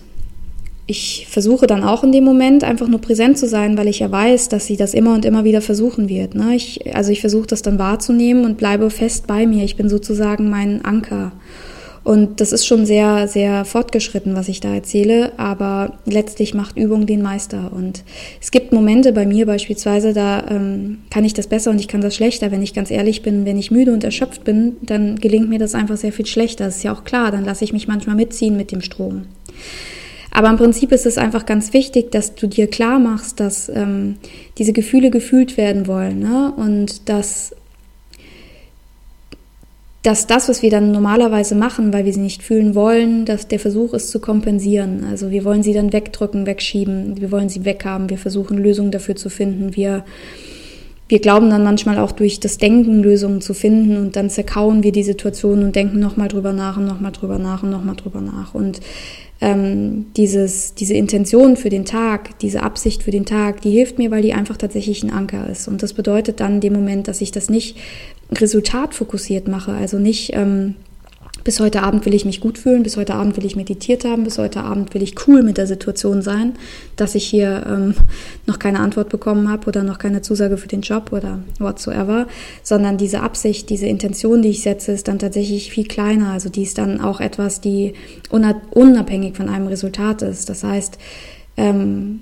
ich 0.86 1.26
versuche 1.30 1.66
dann 1.66 1.82
auch 1.82 2.04
in 2.04 2.12
dem 2.12 2.24
Moment 2.24 2.62
einfach 2.62 2.88
nur 2.88 3.00
präsent 3.00 3.38
zu 3.38 3.48
sein, 3.48 3.78
weil 3.78 3.88
ich 3.88 4.00
ja 4.00 4.10
weiß, 4.10 4.50
dass 4.50 4.66
sie 4.66 4.76
das 4.76 4.92
immer 4.92 5.14
und 5.14 5.24
immer 5.24 5.44
wieder 5.44 5.62
versuchen 5.62 6.08
wird. 6.10 6.34
Ne? 6.34 6.54
Ich, 6.54 6.94
also 6.94 7.10
ich 7.10 7.22
versuche 7.22 7.46
das 7.46 7.62
dann 7.62 7.78
wahrzunehmen 7.78 8.44
und 8.44 8.58
bleibe 8.58 8.90
fest 8.90 9.26
bei 9.26 9.46
mir. 9.46 9.64
Ich 9.64 9.76
bin 9.76 9.88
sozusagen 9.88 10.50
mein 10.50 10.84
Anker. 10.84 11.32
Und 12.04 12.42
das 12.42 12.52
ist 12.52 12.66
schon 12.66 12.84
sehr, 12.84 13.28
sehr 13.28 13.64
fortgeschritten, 13.64 14.36
was 14.36 14.48
ich 14.48 14.60
da 14.60 14.74
erzähle, 14.74 15.32
aber 15.38 15.94
letztlich 16.04 16.52
macht 16.52 16.76
Übung 16.76 17.06
den 17.06 17.22
Meister. 17.22 17.72
Und 17.74 18.04
es 18.42 18.50
gibt 18.50 18.72
Momente 18.72 19.14
bei 19.14 19.24
mir 19.24 19.46
beispielsweise, 19.46 20.12
da 20.12 20.46
ähm, 20.50 20.98
kann 21.10 21.24
ich 21.24 21.32
das 21.32 21.46
besser 21.46 21.70
und 21.70 21.80
ich 21.80 21.88
kann 21.88 22.02
das 22.02 22.14
schlechter. 22.14 22.50
Wenn 22.50 22.62
ich 22.62 22.74
ganz 22.74 22.90
ehrlich 22.90 23.22
bin, 23.22 23.46
wenn 23.46 23.58
ich 23.58 23.70
müde 23.70 23.94
und 23.94 24.04
erschöpft 24.04 24.44
bin, 24.44 24.76
dann 24.82 25.16
gelingt 25.16 25.48
mir 25.48 25.58
das 25.58 25.74
einfach 25.74 25.96
sehr 25.96 26.12
viel 26.12 26.26
schlechter. 26.26 26.66
Das 26.66 26.76
ist 26.76 26.82
ja 26.82 26.92
auch 26.92 27.04
klar, 27.04 27.30
dann 27.30 27.46
lasse 27.46 27.64
ich 27.64 27.72
mich 27.72 27.88
manchmal 27.88 28.16
mitziehen 28.16 28.54
mit 28.54 28.70
dem 28.70 28.82
Strom. 28.82 29.22
Aber 30.30 30.50
im 30.50 30.56
Prinzip 30.56 30.92
ist 30.92 31.06
es 31.06 31.16
einfach 31.16 31.46
ganz 31.46 31.72
wichtig, 31.72 32.10
dass 32.10 32.34
du 32.34 32.48
dir 32.48 32.66
klar 32.66 32.98
machst, 32.98 33.40
dass 33.40 33.70
ähm, 33.70 34.16
diese 34.58 34.74
Gefühle 34.74 35.10
gefühlt 35.10 35.56
werden 35.56 35.86
wollen 35.86 36.18
ne? 36.18 36.52
und 36.54 37.08
dass 37.08 37.54
dass 40.04 40.26
das, 40.26 40.50
was 40.50 40.60
wir 40.60 40.68
dann 40.68 40.92
normalerweise 40.92 41.54
machen, 41.54 41.90
weil 41.94 42.04
wir 42.04 42.12
sie 42.12 42.20
nicht 42.20 42.42
fühlen 42.42 42.74
wollen, 42.74 43.24
dass 43.24 43.48
der 43.48 43.58
Versuch 43.58 43.94
ist 43.94 44.10
zu 44.10 44.20
kompensieren. 44.20 45.06
Also 45.10 45.30
wir 45.30 45.44
wollen 45.44 45.62
sie 45.62 45.72
dann 45.72 45.94
wegdrücken, 45.94 46.44
wegschieben, 46.44 47.18
wir 47.22 47.32
wollen 47.32 47.48
sie 47.48 47.64
weghaben, 47.64 48.10
wir 48.10 48.18
versuchen 48.18 48.58
Lösungen 48.58 48.90
dafür 48.90 49.16
zu 49.16 49.30
finden, 49.30 49.74
wir, 49.74 50.04
wir 51.08 51.20
glauben 51.20 51.48
dann 51.48 51.64
manchmal 51.64 51.98
auch 51.98 52.12
durch 52.12 52.38
das 52.38 52.58
Denken 52.58 53.02
Lösungen 53.02 53.40
zu 53.40 53.54
finden 53.54 53.96
und 53.96 54.14
dann 54.14 54.28
zerkauen 54.28 54.82
wir 54.82 54.92
die 54.92 55.02
Situation 55.02 55.64
und 55.64 55.74
denken 55.74 56.00
nochmal 56.00 56.28
drüber 56.28 56.52
nach 56.52 56.76
und 56.76 56.84
nochmal 56.84 57.12
drüber 57.12 57.38
nach 57.38 57.62
und 57.62 57.70
nochmal 57.70 57.96
drüber 57.96 58.20
nach. 58.20 58.54
Und 58.54 58.80
ähm, 59.40 60.06
dieses, 60.16 60.74
diese 60.74 60.94
Intention 60.94 61.56
für 61.56 61.68
den 61.68 61.84
Tag, 61.84 62.38
diese 62.38 62.62
Absicht 62.62 63.02
für 63.02 63.10
den 63.10 63.24
Tag, 63.24 63.62
die 63.62 63.70
hilft 63.70 63.98
mir, 63.98 64.10
weil 64.10 64.22
die 64.22 64.32
einfach 64.32 64.56
tatsächlich 64.56 65.02
ein 65.02 65.10
Anker 65.10 65.48
ist. 65.50 65.66
Und 65.66 65.82
das 65.82 65.92
bedeutet 65.92 66.40
dann 66.40 66.54
in 66.54 66.60
dem 66.60 66.72
Moment, 66.72 67.08
dass 67.08 67.20
ich 67.20 67.32
das 67.32 67.50
nicht 67.50 67.76
resultatfokussiert 68.32 69.48
mache, 69.48 69.72
also 69.72 69.98
nicht 69.98 70.32
ähm, 70.34 70.76
bis 71.44 71.60
heute 71.60 71.82
Abend 71.82 72.06
will 72.06 72.14
ich 72.14 72.24
mich 72.24 72.40
gut 72.40 72.56
fühlen, 72.56 72.82
bis 72.82 72.96
heute 72.96 73.14
Abend 73.14 73.36
will 73.36 73.44
ich 73.44 73.54
meditiert 73.54 74.04
haben, 74.04 74.24
bis 74.24 74.38
heute 74.38 74.62
Abend 74.62 74.94
will 74.94 75.02
ich 75.02 75.14
cool 75.28 75.42
mit 75.42 75.58
der 75.58 75.66
Situation 75.66 76.22
sein, 76.22 76.54
dass 76.96 77.14
ich 77.14 77.26
hier 77.26 77.64
ähm, 77.68 77.94
noch 78.46 78.58
keine 78.58 78.80
Antwort 78.80 79.10
bekommen 79.10 79.50
habe 79.50 79.66
oder 79.66 79.82
noch 79.82 79.98
keine 79.98 80.22
Zusage 80.22 80.56
für 80.56 80.68
den 80.68 80.80
Job 80.80 81.12
oder 81.12 81.40
whatsoever, 81.58 82.26
sondern 82.62 82.96
diese 82.96 83.20
Absicht, 83.20 83.68
diese 83.68 83.86
Intention, 83.86 84.40
die 84.40 84.48
ich 84.48 84.62
setze, 84.62 84.92
ist 84.92 85.06
dann 85.06 85.18
tatsächlich 85.18 85.70
viel 85.70 85.86
kleiner. 85.86 86.30
Also 86.30 86.48
die 86.48 86.62
ist 86.62 86.78
dann 86.78 87.02
auch 87.02 87.20
etwas, 87.20 87.60
die 87.60 87.92
unabhängig 88.30 89.36
von 89.36 89.50
einem 89.50 89.66
Resultat 89.66 90.22
ist. 90.22 90.48
Das 90.48 90.64
heißt, 90.64 90.98
ähm, 91.58 92.20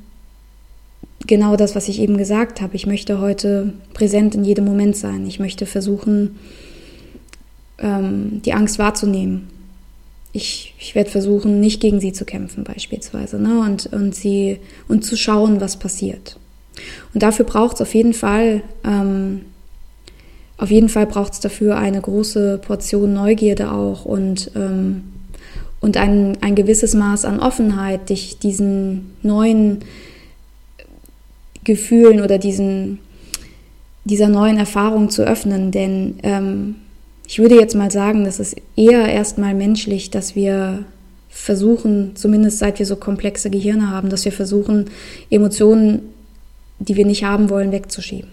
genau 1.26 1.56
das, 1.56 1.74
was 1.74 1.88
ich 1.88 2.00
eben 2.00 2.16
gesagt 2.16 2.61
habe. 2.61 2.76
Ich 2.76 2.87
möchte 2.87 3.20
heute 3.20 3.72
präsent 3.94 4.35
in 4.35 4.44
jedem 4.44 4.64
Moment 4.64 4.96
sein. 4.96 5.26
Ich 5.26 5.38
möchte 5.38 5.66
versuchen, 5.66 6.37
ähm, 7.78 8.40
die 8.44 8.52
Angst 8.52 8.78
wahrzunehmen. 8.78 9.48
Ich, 10.32 10.74
ich 10.78 10.94
werde 10.94 11.11
versuchen, 11.11 11.61
nicht 11.61 11.80
gegen 11.80 12.00
sie 12.00 12.12
zu 12.12 12.24
kämpfen 12.24 12.64
beispielsweise 12.64 13.38
ne? 13.38 13.61
und, 13.61 13.87
und, 13.92 14.14
sie, 14.14 14.58
und 14.88 15.04
zu 15.04 15.16
schauen, 15.16 15.61
was 15.61 15.78
passiert. 15.78 16.38
Und 17.12 17.22
dafür 17.22 17.44
braucht 17.44 17.76
es 17.76 17.82
auf 17.82 17.94
jeden 17.94 18.14
Fall, 18.14 18.62
ähm, 18.82 19.42
auf 20.56 20.70
jeden 20.70 20.88
Fall 20.88 21.06
braucht 21.06 21.35
es 21.35 21.40
dafür 21.40 21.76
eine 21.76 22.00
große 22.00 22.61
Portion 22.64 23.12
Neugierde 23.12 23.72
auch 23.72 24.06
und, 24.06 24.50
ähm, 24.54 25.02
und 25.80 25.98
ein, 25.98 26.38
ein 26.40 26.54
gewisses 26.54 26.94
Maß 26.94 27.26
an 27.26 27.40
Offenheit, 27.40 28.08
dich 28.08 28.38
diesen 28.38 29.11
neuen 29.22 29.80
Gefühlen 31.64 32.20
oder 32.20 32.38
diesen, 32.38 32.98
dieser 34.05 34.29
neuen 34.29 34.59
Erfahrung 34.59 35.11
zu 35.11 35.22
öffnen. 35.22 35.70
Denn 35.70 36.14
ähm, 36.22 36.75
ich 37.27 37.38
würde 37.38 37.55
jetzt 37.55 37.75
mal 37.75 37.90
sagen, 37.90 38.25
das 38.25 38.40
ist 38.40 38.57
eher 38.77 39.07
erstmal 39.07 39.55
menschlich, 39.55 40.11
dass 40.11 40.35
wir 40.35 40.85
versuchen, 41.29 42.12
zumindest 42.14 42.59
seit 42.59 42.79
wir 42.79 42.87
so 42.87 42.96
komplexe 42.96 43.48
Gehirne 43.48 43.90
haben, 43.90 44.11
dass 44.11 44.25
wir 44.25 44.33
versuchen, 44.33 44.90
Emotionen, 45.31 46.03
die 46.79 46.96
wir 46.96 47.07
nicht 47.07 47.25
haben 47.25 47.48
wollen, 47.48 47.72
wegzuschieben. 47.72 48.29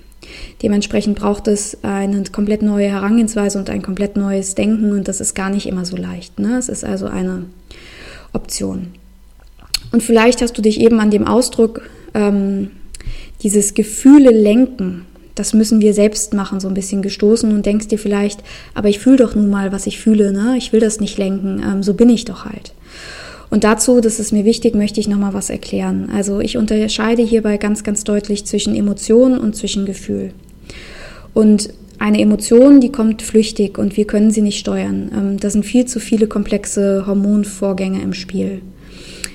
Dementsprechend 0.61 1.17
braucht 1.17 1.47
es 1.47 1.77
eine 1.81 2.21
komplett 2.31 2.61
neue 2.61 2.89
Herangehensweise 2.89 3.57
und 3.57 3.69
ein 3.69 3.81
komplett 3.81 4.17
neues 4.17 4.55
Denken 4.55 4.91
und 4.91 5.07
das 5.07 5.21
ist 5.21 5.33
gar 5.33 5.49
nicht 5.49 5.65
immer 5.65 5.85
so 5.85 5.95
leicht. 5.95 6.39
Ne? 6.39 6.57
Es 6.57 6.67
ist 6.67 6.83
also 6.83 7.07
eine 7.07 7.45
Option. 8.33 8.89
Und 9.91 10.03
vielleicht 10.03 10.41
hast 10.41 10.57
du 10.57 10.61
dich 10.61 10.79
eben 10.81 10.99
an 10.99 11.09
dem 11.09 11.25
Ausdruck 11.25 11.89
ähm, 12.13 12.71
dieses 13.41 13.73
Gefühle 13.73 14.31
lenken 14.31 15.05
das 15.39 15.53
müssen 15.53 15.79
wir 15.79 15.93
selbst 15.93 16.33
machen, 16.33 16.59
so 16.59 16.67
ein 16.67 16.73
bisschen 16.73 17.01
gestoßen 17.01 17.49
und 17.53 17.65
denkst 17.65 17.87
dir 17.87 17.97
vielleicht, 17.97 18.43
aber 18.73 18.89
ich 18.89 18.99
fühle 18.99 19.15
doch 19.15 19.35
nun 19.35 19.49
mal, 19.49 19.71
was 19.71 19.87
ich 19.87 19.97
fühle, 19.97 20.33
ne? 20.33 20.55
Ich 20.57 20.73
will 20.73 20.81
das 20.81 20.99
nicht 20.99 21.17
lenken, 21.17 21.63
ähm, 21.65 21.81
so 21.81 21.93
bin 21.93 22.09
ich 22.09 22.25
doch 22.25 22.43
halt. 22.43 22.73
Und 23.49 23.63
dazu, 23.63 24.01
das 24.01 24.19
ist 24.19 24.33
mir 24.33 24.43
wichtig, 24.43 24.75
möchte 24.75 24.99
ich 24.99 25.07
nochmal 25.07 25.33
was 25.33 25.49
erklären. 25.49 26.09
Also 26.13 26.41
ich 26.41 26.57
unterscheide 26.57 27.21
hierbei 27.21 27.55
ganz, 27.55 27.85
ganz 27.85 28.03
deutlich 28.03 28.45
zwischen 28.45 28.75
Emotion 28.75 29.37
und 29.37 29.55
zwischen 29.55 29.85
Gefühl. 29.85 30.33
Und 31.33 31.69
eine 31.99 32.19
Emotion, 32.19 32.81
die 32.81 32.91
kommt 32.91 33.21
flüchtig 33.21 33.77
und 33.77 33.95
wir 33.95 34.05
können 34.05 34.31
sie 34.31 34.41
nicht 34.41 34.59
steuern. 34.59 35.09
Ähm, 35.15 35.39
da 35.39 35.49
sind 35.49 35.65
viel 35.65 35.85
zu 35.85 36.01
viele 36.01 36.27
komplexe 36.27 37.05
Hormonvorgänge 37.07 38.01
im 38.01 38.13
Spiel. 38.13 38.61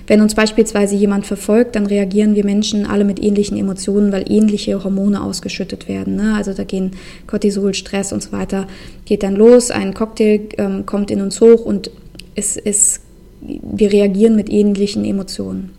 Wenn 0.06 0.20
uns 0.20 0.34
beispielsweise 0.34 0.94
jemand 0.94 1.26
verfolgt, 1.26 1.76
dann 1.76 1.86
reagieren 1.86 2.34
wir 2.34 2.44
Menschen 2.44 2.86
alle 2.86 3.04
mit 3.04 3.22
ähnlichen 3.22 3.56
Emotionen, 3.56 4.12
weil 4.12 4.30
ähnliche 4.30 4.84
Hormone 4.84 5.22
ausgeschüttet 5.22 5.88
werden. 5.88 6.16
Ne? 6.16 6.34
Also 6.34 6.52
da 6.52 6.64
gehen 6.64 6.92
Cortisol, 7.26 7.72
Stress 7.74 8.12
und 8.12 8.22
so 8.22 8.32
weiter, 8.32 8.66
geht 9.06 9.22
dann 9.22 9.34
los, 9.34 9.70
ein 9.70 9.94
Cocktail 9.94 10.40
ähm, 10.58 10.84
kommt 10.84 11.10
in 11.10 11.22
uns 11.22 11.40
hoch 11.40 11.64
und 11.64 11.90
es 12.34 12.56
ist, 12.56 13.00
wir 13.40 13.92
reagieren 13.92 14.36
mit 14.36 14.50
ähnlichen 14.50 15.04
Emotionen. 15.04 15.70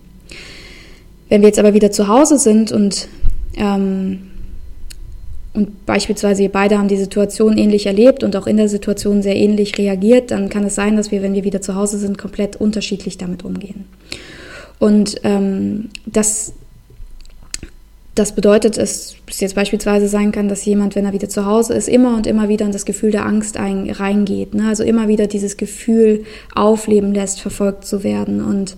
Wenn 1.29 1.41
wir 1.41 1.47
jetzt 1.47 1.59
aber 1.59 1.73
wieder 1.73 1.91
zu 1.91 2.07
Hause 2.07 2.39
sind 2.39 2.71
und 2.71 3.07
ähm, 3.57 4.31
und 5.55 5.85
beispielsweise 5.85 6.43
wir 6.43 6.51
beide 6.51 6.77
haben 6.77 6.87
die 6.87 6.97
Situation 6.97 7.57
ähnlich 7.57 7.85
erlebt 7.85 8.23
und 8.23 8.35
auch 8.35 8.47
in 8.47 8.57
der 8.57 8.69
Situation 8.69 9.21
sehr 9.21 9.35
ähnlich 9.35 9.77
reagiert, 9.77 10.31
dann 10.31 10.49
kann 10.49 10.65
es 10.65 10.75
sein, 10.75 10.97
dass 10.97 11.11
wir, 11.11 11.21
wenn 11.21 11.33
wir 11.33 11.43
wieder 11.43 11.61
zu 11.61 11.75
Hause 11.75 11.97
sind, 11.97 12.17
komplett 12.17 12.55
unterschiedlich 12.57 13.17
damit 13.17 13.45
umgehen. 13.45 13.85
Und 14.79 15.15
ähm, 15.23 15.89
das, 16.05 16.53
das 18.15 18.33
bedeutet, 18.33 18.77
es 18.77 19.17
jetzt 19.27 19.55
beispielsweise 19.55 20.07
sein 20.07 20.31
kann, 20.31 20.47
dass 20.47 20.63
jemand, 20.63 20.95
wenn 20.95 21.03
er 21.03 21.11
wieder 21.11 21.27
zu 21.27 21.45
Hause 21.45 21.73
ist, 21.73 21.89
immer 21.89 22.15
und 22.15 22.25
immer 22.25 22.47
wieder 22.47 22.65
in 22.65 22.71
das 22.71 22.85
Gefühl 22.85 23.11
der 23.11 23.25
Angst 23.25 23.57
ein, 23.57 23.89
reingeht. 23.89 24.53
Ne? 24.53 24.69
Also 24.69 24.83
immer 24.83 25.09
wieder 25.09 25.27
dieses 25.27 25.57
Gefühl 25.57 26.23
aufleben 26.55 27.13
lässt, 27.13 27.41
verfolgt 27.41 27.85
zu 27.85 28.05
werden. 28.05 28.41
Und 28.41 28.77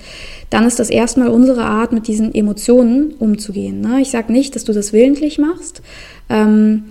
dann 0.49 0.65
ist 0.65 0.79
das 0.79 0.89
erstmal 0.89 1.27
unsere 1.27 1.65
Art, 1.65 1.91
mit 1.91 2.07
diesen 2.07 2.33
Emotionen 2.33 3.13
umzugehen. 3.19 3.79
Ne? 3.79 4.01
Ich 4.01 4.09
sage 4.09 4.31
nicht, 4.33 4.55
dass 4.55 4.63
du 4.63 4.73
das 4.73 4.91
willentlich 4.91 5.37
machst. 5.37 5.83
Ähm, 6.29 6.85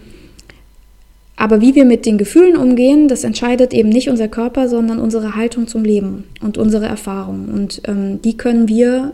aber 1.35 1.61
wie 1.61 1.75
wir 1.75 1.85
mit 1.85 2.07
den 2.07 2.17
Gefühlen 2.17 2.57
umgehen, 2.57 3.09
das 3.09 3.25
entscheidet 3.25 3.75
eben 3.75 3.89
nicht 3.89 4.09
unser 4.09 4.29
Körper, 4.29 4.69
sondern 4.69 5.01
unsere 5.01 5.35
Haltung 5.35 5.67
zum 5.67 5.85
Leben 5.85 6.25
und 6.41 6.59
unsere 6.59 6.87
Erfahrung. 6.87 7.49
Und 7.53 7.83
ähm, 7.89 8.23
die 8.23 8.37
können 8.37 8.69
wir 8.69 9.13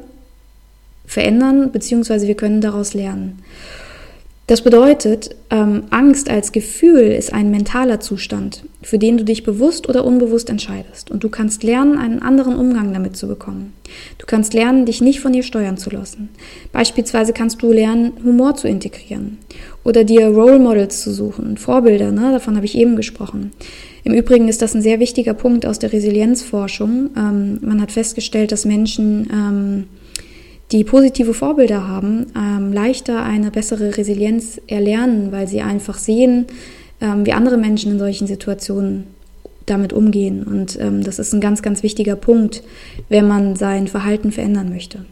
verändern, 1.13 1.71
beziehungsweise 1.73 2.27
wir 2.27 2.35
können 2.35 2.61
daraus 2.61 2.95
lernen. 2.95 3.39
Das 4.49 4.63
bedeutet, 4.63 5.37
ähm, 5.51 5.85
Angst 5.91 6.29
als 6.29 6.51
Gefühl 6.51 7.13
ist 7.13 7.33
ein 7.33 7.51
mentaler 7.51 8.01
Zustand, 8.01 8.65
für 8.83 8.99
den 8.99 9.17
du 9.17 9.25
dich 9.25 9.45
bewusst 9.45 9.89
oder 9.89 10.05
unbewusst 10.05 10.51
entscheidest. 10.51 11.13
Und 11.13 11.23
du 11.23 11.29
kannst 11.29 11.63
lernen, 11.63 11.97
einen 11.97 12.21
anderen 12.21 12.57
Umgang 12.57 12.93
damit 12.93 13.17
zu 13.17 13.29
bekommen. 13.29 13.73
Du 14.19 14.27
kannst 14.27 14.53
lernen, 14.53 14.85
dich 14.85 15.01
nicht 15.01 15.21
von 15.21 15.33
ihr 15.33 15.45
steuern 15.45 15.79
zu 15.79 15.91
lassen. 15.91 16.29
Beispielsweise 16.73 17.33
kannst 17.33 17.63
du 17.63 17.73
lernen, 17.73 18.13
Humor 18.25 18.57
zu 18.57 18.67
integrieren 18.67 19.39
oder 19.85 20.03
dir 20.03 20.27
Role 20.27 20.59
Models 20.59 21.03
zu 21.03 21.13
suchen, 21.13 21.57
Vorbilder, 21.57 22.11
ne? 22.11 22.33
davon 22.33 22.57
habe 22.57 22.67
ich 22.67 22.77
eben 22.77 22.97
gesprochen. 22.97 23.53
Im 24.05 24.13
Übrigen 24.13 24.49
ist 24.49 24.61
das 24.61 24.75
ein 24.75 24.83
sehr 24.83 24.99
wichtiger 24.99 25.35
Punkt 25.35 25.65
aus 25.65 25.79
der 25.79 25.93
Resilienzforschung. 25.93 27.11
Ähm, 27.17 27.59
man 27.63 27.81
hat 27.81 27.93
festgestellt, 27.93 28.51
dass 28.51 28.65
Menschen 28.65 29.31
ähm, 29.33 29.85
die 30.73 30.85
positive 30.85 31.35
Vorbilder 31.35 31.87
haben, 31.87 32.27
ähm, 32.37 32.73
leichter 32.73 33.23
eine 33.23 33.51
bessere 33.51 33.97
Resilienz 33.97 34.61
erlernen, 34.67 35.31
weil 35.31 35.47
sie 35.47 35.61
einfach 35.61 35.99
sehen, 35.99 36.47
ähm, 37.01 37.27
wie 37.27 37.33
andere 37.33 37.59
Menschen 37.59 37.93
in 37.93 37.99
solchen 37.99 38.27
Situationen 38.27 39.05
damit 39.67 39.93
umgehen. 39.93 40.43
Und 40.45 40.79
ähm, 40.81 41.05
das 41.05 41.19
ist 41.19 41.33
ein 41.35 41.41
ganz, 41.41 41.63
ganz 41.63 41.83
wichtiger 41.83 42.17
Punkt, 42.17 42.63
wenn 43.09 43.29
man 43.29 43.55
sein 43.55 43.87
Verhalten 43.87 44.33
verändern 44.33 44.71
möchte. 44.71 45.05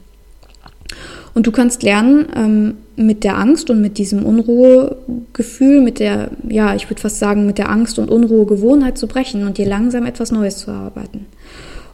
Und 1.35 1.47
du 1.47 1.53
kannst 1.53 1.83
lernen, 1.83 2.27
ähm, 2.35 2.75
mit 2.97 3.23
der 3.23 3.39
Angst 3.39 3.71
und 3.71 3.81
mit 3.81 3.99
diesem 3.99 4.25
Unruhegefühl, 4.25 5.81
mit 5.81 6.01
der, 6.01 6.31
ja, 6.49 6.75
ich 6.75 6.91
würde 6.91 7.01
fast 7.01 7.19
sagen, 7.19 7.47
mit 7.47 7.59
der 7.59 7.71
Angst 7.71 7.99
und 7.99 8.11
Unruhegewohnheit 8.11 8.99
zu 8.99 9.07
brechen 9.07 9.47
und 9.47 9.57
dir 9.59 9.67
langsam 9.67 10.07
etwas 10.07 10.33
Neues 10.33 10.59
zu 10.59 10.71
erarbeiten. 10.71 11.27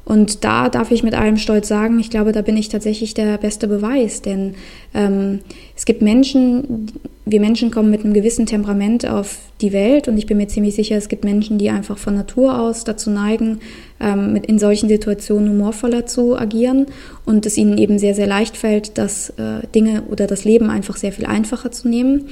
Und 0.06 0.44
da 0.44 0.68
darf 0.68 0.92
ich 0.92 1.02
mit 1.02 1.14
allem 1.14 1.36
Stolz 1.36 1.66
sagen, 1.66 1.98
ich 1.98 2.10
glaube, 2.10 2.30
da 2.30 2.40
bin 2.40 2.56
ich 2.56 2.68
tatsächlich 2.68 3.12
der 3.14 3.38
beste 3.38 3.66
Beweis, 3.66 4.22
denn 4.22 4.54
ähm, 4.94 5.40
es 5.76 5.84
gibt 5.84 6.00
Menschen, 6.00 6.86
wir 7.24 7.40
Menschen 7.40 7.72
kommen 7.72 7.90
mit 7.90 8.04
einem 8.04 8.14
gewissen 8.14 8.46
Temperament 8.46 9.04
auf 9.04 9.38
die 9.60 9.72
Welt 9.72 10.06
und 10.06 10.16
ich 10.16 10.26
bin 10.26 10.36
mir 10.36 10.46
ziemlich 10.46 10.76
sicher, 10.76 10.96
es 10.96 11.08
gibt 11.08 11.24
Menschen, 11.24 11.58
die 11.58 11.70
einfach 11.70 11.98
von 11.98 12.14
Natur 12.14 12.60
aus 12.60 12.84
dazu 12.84 13.10
neigen, 13.10 13.58
ähm, 13.98 14.32
mit 14.32 14.46
in 14.46 14.60
solchen 14.60 14.88
Situationen 14.88 15.48
humorvoller 15.48 16.06
zu 16.06 16.38
agieren 16.38 16.86
und 17.24 17.44
es 17.44 17.56
ihnen 17.56 17.76
eben 17.76 17.98
sehr, 17.98 18.14
sehr 18.14 18.28
leicht 18.28 18.56
fällt, 18.56 18.98
das 18.98 19.30
äh, 19.30 19.66
Dinge 19.74 20.04
oder 20.08 20.28
das 20.28 20.44
Leben 20.44 20.70
einfach 20.70 20.96
sehr 20.96 21.10
viel 21.10 21.26
einfacher 21.26 21.72
zu 21.72 21.88
nehmen. 21.88 22.28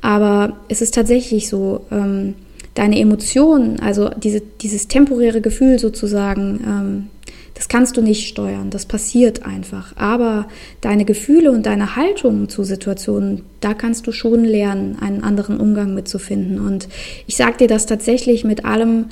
Aber 0.00 0.56
es 0.70 0.80
ist 0.80 0.94
tatsächlich 0.94 1.50
so, 1.50 1.82
ähm, 1.90 2.36
deine 2.78 3.00
Emotionen, 3.00 3.80
also 3.80 4.08
diese, 4.08 4.40
dieses 4.40 4.86
temporäre 4.86 5.40
Gefühl 5.40 5.80
sozusagen, 5.80 6.60
ähm, 6.64 7.06
das 7.54 7.66
kannst 7.68 7.96
du 7.96 8.02
nicht 8.02 8.28
steuern, 8.28 8.70
das 8.70 8.86
passiert 8.86 9.44
einfach. 9.44 9.96
Aber 9.96 10.46
deine 10.80 11.04
Gefühle 11.04 11.50
und 11.50 11.66
deine 11.66 11.96
Haltung 11.96 12.48
zu 12.48 12.62
Situationen, 12.62 13.42
da 13.60 13.74
kannst 13.74 14.06
du 14.06 14.12
schon 14.12 14.44
lernen, 14.44 14.96
einen 15.00 15.24
anderen 15.24 15.58
Umgang 15.58 15.92
mitzufinden. 15.92 16.60
Und 16.60 16.88
ich 17.26 17.36
sage 17.36 17.56
dir 17.56 17.66
das 17.66 17.86
tatsächlich 17.86 18.44
mit 18.44 18.64
allem 18.64 19.06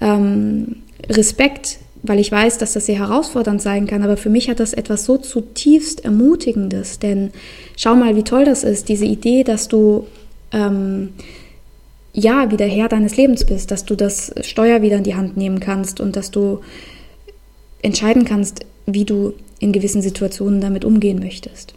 ähm, 0.00 0.76
Respekt, 1.10 1.80
weil 2.04 2.20
ich 2.20 2.30
weiß, 2.30 2.58
dass 2.58 2.74
das 2.74 2.86
sehr 2.86 2.98
herausfordernd 3.00 3.60
sein 3.60 3.88
kann. 3.88 4.04
Aber 4.04 4.16
für 4.16 4.30
mich 4.30 4.48
hat 4.48 4.60
das 4.60 4.74
etwas 4.74 5.04
so 5.04 5.18
zutiefst 5.18 6.04
Ermutigendes. 6.04 7.00
Denn 7.00 7.32
schau 7.76 7.96
mal, 7.96 8.14
wie 8.14 8.22
toll 8.22 8.44
das 8.44 8.62
ist, 8.62 8.88
diese 8.88 9.06
Idee, 9.06 9.42
dass 9.42 9.66
du 9.66 10.06
ähm, 10.52 11.08
ja 12.12 12.50
wieder 12.50 12.66
Herr 12.66 12.88
deines 12.88 13.16
Lebens 13.16 13.44
bist, 13.44 13.70
dass 13.70 13.84
du 13.84 13.94
das 13.94 14.32
Steuer 14.42 14.82
wieder 14.82 14.96
in 14.96 15.04
die 15.04 15.14
Hand 15.14 15.36
nehmen 15.36 15.60
kannst 15.60 16.00
und 16.00 16.16
dass 16.16 16.30
du 16.30 16.60
entscheiden 17.82 18.24
kannst, 18.24 18.66
wie 18.86 19.04
du 19.04 19.34
in 19.60 19.72
gewissen 19.72 20.02
Situationen 20.02 20.60
damit 20.60 20.84
umgehen 20.84 21.18
möchtest. 21.18 21.74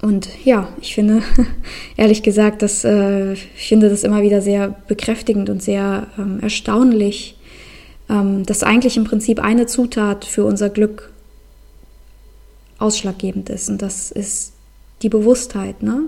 Und 0.00 0.28
ja, 0.44 0.68
ich 0.80 0.94
finde, 0.94 1.22
ehrlich 1.96 2.22
gesagt, 2.22 2.62
dass, 2.62 2.84
äh, 2.84 3.32
ich 3.32 3.68
finde 3.68 3.90
das 3.90 4.04
immer 4.04 4.22
wieder 4.22 4.40
sehr 4.40 4.76
bekräftigend 4.86 5.50
und 5.50 5.62
sehr 5.62 6.06
ähm, 6.16 6.38
erstaunlich, 6.40 7.36
ähm, 8.08 8.46
dass 8.46 8.62
eigentlich 8.62 8.96
im 8.96 9.04
Prinzip 9.04 9.40
eine 9.40 9.66
Zutat 9.66 10.24
für 10.24 10.44
unser 10.44 10.70
Glück 10.70 11.10
ausschlaggebend 12.78 13.50
ist. 13.50 13.68
Und 13.68 13.82
das 13.82 14.12
ist 14.12 14.52
die 15.02 15.08
Bewusstheit. 15.08 15.82
Ne? 15.82 16.02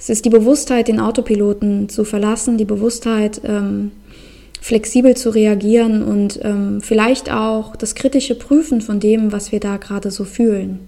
Es 0.00 0.08
ist 0.08 0.24
die 0.24 0.30
Bewusstheit, 0.30 0.88
den 0.88 0.98
Autopiloten 0.98 1.90
zu 1.90 2.04
verlassen, 2.04 2.56
die 2.56 2.64
Bewusstheit, 2.64 3.42
ähm, 3.44 3.92
flexibel 4.62 5.14
zu 5.14 5.30
reagieren 5.30 6.02
und 6.02 6.40
ähm, 6.42 6.80
vielleicht 6.80 7.30
auch 7.30 7.76
das 7.76 7.94
kritische 7.94 8.34
Prüfen 8.34 8.80
von 8.80 8.98
dem, 8.98 9.30
was 9.30 9.52
wir 9.52 9.60
da 9.60 9.76
gerade 9.76 10.10
so 10.10 10.24
fühlen. 10.24 10.80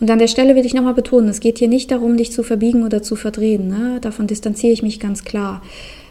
Und 0.00 0.10
an 0.10 0.18
der 0.18 0.28
Stelle 0.28 0.54
will 0.54 0.64
ich 0.64 0.74
nochmal 0.74 0.94
betonen, 0.94 1.28
es 1.28 1.40
geht 1.40 1.58
hier 1.58 1.68
nicht 1.68 1.90
darum, 1.90 2.16
dich 2.16 2.32
zu 2.32 2.42
verbiegen 2.42 2.82
oder 2.82 3.02
zu 3.02 3.14
verdrehen. 3.14 3.68
Ne? 3.68 3.98
Davon 4.00 4.26
distanziere 4.26 4.72
ich 4.72 4.82
mich 4.82 5.00
ganz 5.00 5.24
klar. 5.24 5.62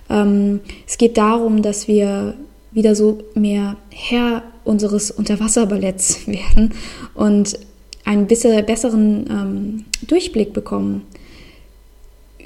Ähm, 0.10 0.60
es 0.88 0.97
geht 0.97 1.17
darum, 1.17 1.63
dass 1.63 1.88
wir 1.88 2.36
wieder 2.71 2.93
so 2.93 3.19
mehr 3.34 3.77
Herr 3.89 4.43
unseres 4.63 5.10
Unterwasserballetts 5.10 6.27
werden 6.27 6.73
und 7.15 7.58
einen 8.03 8.27
bisschen 8.27 8.63
besseren 8.65 9.25
ähm, 9.29 9.86
Durchblick 10.08 10.53
bekommen 10.53 11.03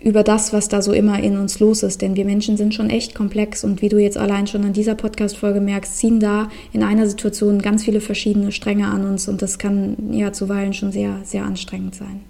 über 0.04 0.24
das, 0.24 0.54
was 0.54 0.70
da 0.70 0.82
so 0.82 0.94
immer 0.94 1.22
in 1.22 1.38
uns 1.38 1.60
los 1.60 1.84
ist. 1.84 2.02
Denn 2.02 2.16
wir 2.16 2.26
Menschen 2.26 2.58
sind 2.58 2.74
schon 2.74 2.90
echt 2.90 3.16
komplex 3.16 3.64
und 3.64 3.82
wie 3.82 3.90
du 3.90 3.98
jetzt 3.98 4.18
allein 4.18 4.48
schon 4.48 4.64
an 4.64 4.74
dieser 4.74 4.96
Podcast-Folge 4.96 5.62
merkst, 5.62 5.98
ziehen 5.98 6.20
da 6.20 6.50
in 6.74 6.84
einer 6.84 7.08
Situation 7.08 7.62
ganz 7.62 7.84
viele 7.84 8.02
verschiedene 8.02 8.52
Stränge 8.52 8.88
an 8.88 9.06
uns 9.06 9.28
und 9.28 9.42
das 9.42 9.60
kann 9.60 9.96
ja 10.12 10.32
zuweilen 10.32 10.74
schon 10.74 10.92
sehr, 10.92 11.20
sehr 11.24 11.44
anstrengend 11.44 11.96
sein. 11.96 12.22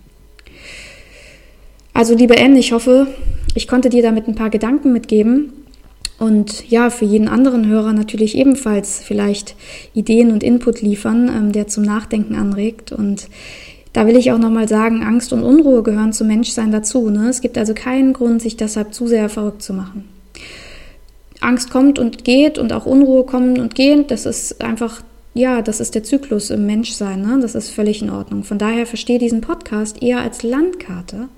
Also, 1.94 2.16
liebe 2.16 2.40
Anne, 2.40 2.60
ich 2.60 2.72
hoffe, 2.72 3.08
ich 3.56 3.68
konnte 3.68 3.90
dir 3.90 4.02
damit 4.02 4.28
ein 4.28 4.36
paar 4.36 4.50
Gedanken 4.50 4.94
mitgeben 4.94 5.54
und 6.20 6.70
ja, 6.70 6.90
für 6.90 7.06
jeden 7.06 7.28
anderen 7.28 7.68
Hörer 7.68 7.94
natürlich 7.94 8.38
ebenfalls 8.38 9.00
vielleicht 9.00 9.56
Ideen 9.94 10.32
und 10.32 10.44
Input 10.44 10.82
liefern, 10.82 11.30
ähm, 11.30 11.52
der 11.52 11.68
zum 11.68 11.84
Nachdenken 11.84 12.36
anregt 12.36 12.92
und 12.92 13.30
da 13.94 14.06
will 14.06 14.16
ich 14.16 14.32
auch 14.32 14.38
nochmal 14.38 14.68
sagen, 14.68 15.04
Angst 15.04 15.34
und 15.34 15.44
Unruhe 15.44 15.84
gehören 15.84 16.14
zum 16.14 16.28
Menschsein 16.28 16.72
dazu. 16.72 17.10
Ne? 17.10 17.30
Es 17.30 17.42
gibt 17.42 17.58
also 17.58 17.74
keinen 17.74 18.14
Grund, 18.14 18.42
sich 18.42 18.56
deshalb 18.56 18.94
zu 18.94 19.08
sehr 19.08 19.30
verrückt 19.30 19.64
zu 19.64 19.74
machen. 19.74 20.06
Angst 21.42 21.72
kommt 21.72 22.00
und 22.00 22.24
geht 22.24 22.58
und 22.58 22.74
auch 22.74 22.86
Unruhe 22.86 23.24
kommen 23.24 23.60
und 23.60 23.74
gehen. 23.74 24.06
Das 24.08 24.26
ist 24.26 24.62
einfach, 24.62 25.02
ja, 25.34 25.62
das 25.62 25.80
ist 25.80 25.96
der 25.96 26.04
Zyklus 26.04 26.50
im 26.50 26.66
Menschsein. 26.66 27.22
Ne? 27.22 27.40
Das 27.42 27.56
ist 27.56 27.70
völlig 27.70 28.02
in 28.02 28.10
Ordnung. 28.10 28.44
Von 28.44 28.58
daher 28.58 28.86
verstehe 28.86 29.20
diesen 29.20 29.42
Podcast 29.42 30.04
eher 30.04 30.20
als 30.20 30.44
Landkarte, 30.44 31.30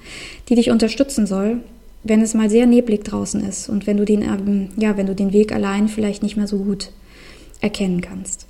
die 0.49 0.55
dich 0.55 0.71
unterstützen 0.71 1.27
soll, 1.27 1.59
wenn 2.03 2.21
es 2.21 2.33
mal 2.33 2.49
sehr 2.49 2.65
neblig 2.65 3.03
draußen 3.03 3.41
ist 3.47 3.69
und 3.69 3.85
wenn 3.87 3.97
du 3.97 4.05
den, 4.05 4.23
ähm, 4.23 4.69
ja, 4.75 4.97
wenn 4.97 5.05
du 5.05 5.15
den 5.15 5.33
Weg 5.33 5.53
allein 5.53 5.87
vielleicht 5.87 6.23
nicht 6.23 6.35
mehr 6.35 6.47
so 6.47 6.57
gut 6.57 6.91
erkennen 7.61 8.01
kannst. 8.01 8.47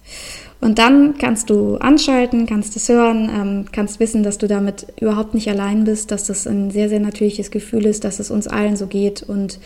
Und 0.62 0.78
dann 0.78 1.18
kannst 1.18 1.50
du 1.50 1.78
anschalten, 1.78 2.46
kannst 2.46 2.76
es 2.76 2.88
hören, 2.88 3.32
ähm, 3.36 3.66
kannst 3.72 4.00
wissen, 4.00 4.22
dass 4.22 4.38
du 4.38 4.48
damit 4.48 4.86
überhaupt 5.02 5.34
nicht 5.34 5.50
allein 5.50 5.86
bist, 5.86 6.12
dass 6.12 6.26
das 6.26 6.46
ein 6.46 6.70
sehr, 6.70 6.88
sehr 6.88 7.00
natürliches 7.00 7.50
Gefühl 7.50 7.88
ist, 7.88 8.04
dass 8.04 8.20
es 8.20 8.30
uns 8.30 8.48
allen 8.48 8.76
so 8.76 8.86
geht 8.86 9.24
und 9.24 9.60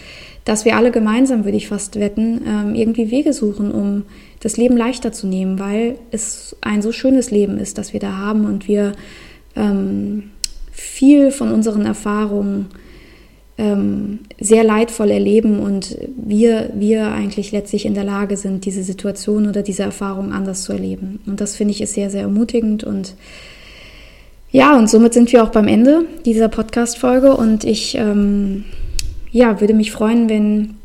dass 0.45 0.63
wir 0.63 0.77
alle 0.77 0.91
gemeinsam, 0.91 1.43
würde 1.43 1.57
ich 1.57 1.67
fast 1.67 1.99
wetten, 1.99 2.41
ähm, 2.47 2.75
irgendwie 2.75 3.11
Wege 3.11 3.33
suchen, 3.33 3.71
um 3.71 4.03
das 4.39 4.55
Leben 4.55 4.77
leichter 4.77 5.11
zu 5.11 5.27
nehmen, 5.27 5.59
weil 5.59 5.97
es 6.11 6.55
ein 6.61 6.81
so 6.81 6.93
schönes 6.93 7.29
Leben 7.29 7.57
ist, 7.57 7.77
das 7.77 7.91
wir 7.91 7.99
da 7.99 8.15
haben 8.15 8.45
und 8.45 8.69
wir 8.69 8.93
ähm, 9.57 10.31
viel 10.71 11.31
von 11.31 11.51
unseren 11.51 11.85
Erfahrungen 11.85 12.67
ähm, 13.57 14.19
sehr 14.39 14.63
leidvoll 14.63 15.11
erleben 15.11 15.59
und 15.59 15.97
wir, 16.17 16.71
wir 16.75 17.11
eigentlich 17.11 17.51
letztlich 17.51 17.85
in 17.85 17.93
der 17.93 18.03
Lage 18.03 18.35
sind, 18.35 18.65
diese 18.65 18.83
Situation 18.83 19.47
oder 19.47 19.61
diese 19.61 19.83
Erfahrung 19.83 20.33
anders 20.33 20.63
zu 20.63 20.73
erleben. 20.73 21.19
Und 21.25 21.39
das 21.39 21.55
finde 21.55 21.71
ich 21.71 21.81
ist 21.81 21.93
sehr, 21.93 22.09
sehr 22.09 22.23
ermutigend 22.23 22.83
und 22.83 23.15
ja, 24.51 24.77
und 24.77 24.89
somit 24.89 25.13
sind 25.13 25.31
wir 25.33 25.43
auch 25.43 25.49
beim 25.49 25.67
Ende 25.67 26.05
dieser 26.25 26.47
Podcast-Folge 26.47 27.35
und 27.35 27.65
ich 27.65 27.95
ähm, 27.95 28.63
ja, 29.31 29.59
würde 29.59 29.73
mich 29.73 29.91
freuen, 29.91 30.29
wenn 30.29 30.75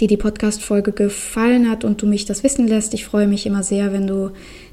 dir 0.00 0.08
die 0.08 0.16
Podcast-Folge 0.16 0.90
gefallen 0.90 1.70
hat 1.70 1.84
und 1.84 2.02
du 2.02 2.06
mich 2.06 2.24
das 2.24 2.42
wissen 2.42 2.66
lässt. 2.66 2.94
Ich 2.94 3.04
freue 3.04 3.28
mich 3.28 3.46
immer 3.46 3.62
sehr, 3.62 3.92
wenn 3.92 4.08
du 4.08 4.30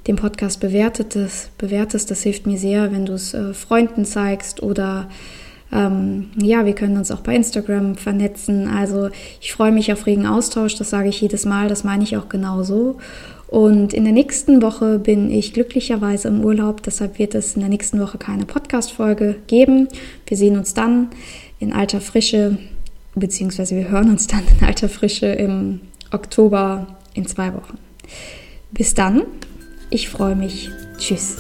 den 0.08 0.16
Podcast 0.16 0.60
bewertest. 0.60 2.10
Das 2.10 2.24
hilft 2.24 2.48
mir 2.48 2.58
sehr, 2.58 2.92
wenn 2.92 3.06
du 3.06 3.14
es 3.14 3.36
äh, 3.36 3.54
Freunden 3.54 4.06
zeigst 4.06 4.64
oder 4.64 5.10
ähm, 5.72 6.32
ja, 6.42 6.66
wir 6.66 6.74
können 6.74 6.98
uns 6.98 7.12
auch 7.12 7.22
bei 7.22 7.36
Instagram 7.36 7.96
vernetzen. 7.96 8.68
Also 8.68 9.10
ich 9.40 9.54
freue 9.54 9.72
mich 9.72 9.92
auf 9.94 10.06
regen 10.06 10.26
Austausch, 10.26 10.76
das 10.76 10.90
sage 10.90 11.10
ich 11.10 11.22
jedes 11.22 11.46
Mal, 11.46 11.68
das 11.68 11.84
meine 11.84 12.04
ich 12.04 12.18
auch 12.18 12.30
genauso. 12.30 12.98
Und 13.48 13.94
in 13.94 14.04
der 14.04 14.14
nächsten 14.14 14.62
Woche 14.62 15.00
bin 15.00 15.32
ich 15.32 15.54
glücklicherweise 15.54 16.28
im 16.28 16.44
Urlaub, 16.44 16.84
deshalb 16.84 17.18
wird 17.18 17.34
es 17.34 17.56
in 17.56 17.62
der 17.62 17.70
nächsten 17.70 18.00
Woche 18.00 18.20
keine 18.20 18.46
Podcast-Folge 18.46 19.38
geben. 19.48 19.88
Wir 20.28 20.38
sehen 20.38 20.58
uns 20.58 20.76
dann 20.76 21.08
in 21.60 21.74
alter 21.74 22.00
Frische, 22.00 22.58
beziehungsweise 23.16 23.76
wir 23.76 23.90
hören 23.90 24.12
uns 24.12 24.28
dann 24.28 24.44
in 24.60 24.68
alter 24.68 24.88
Frische 24.88 25.28
im 25.28 25.82
Oktober 26.12 26.88
in 27.16 27.26
zwei 27.26 27.54
Wochen. 27.54 27.78
Bis 28.72 28.94
dann, 28.94 29.24
ich 29.90 30.10
freue 30.10 30.36
mich. 30.36 30.70
Tschüss. 31.00 31.38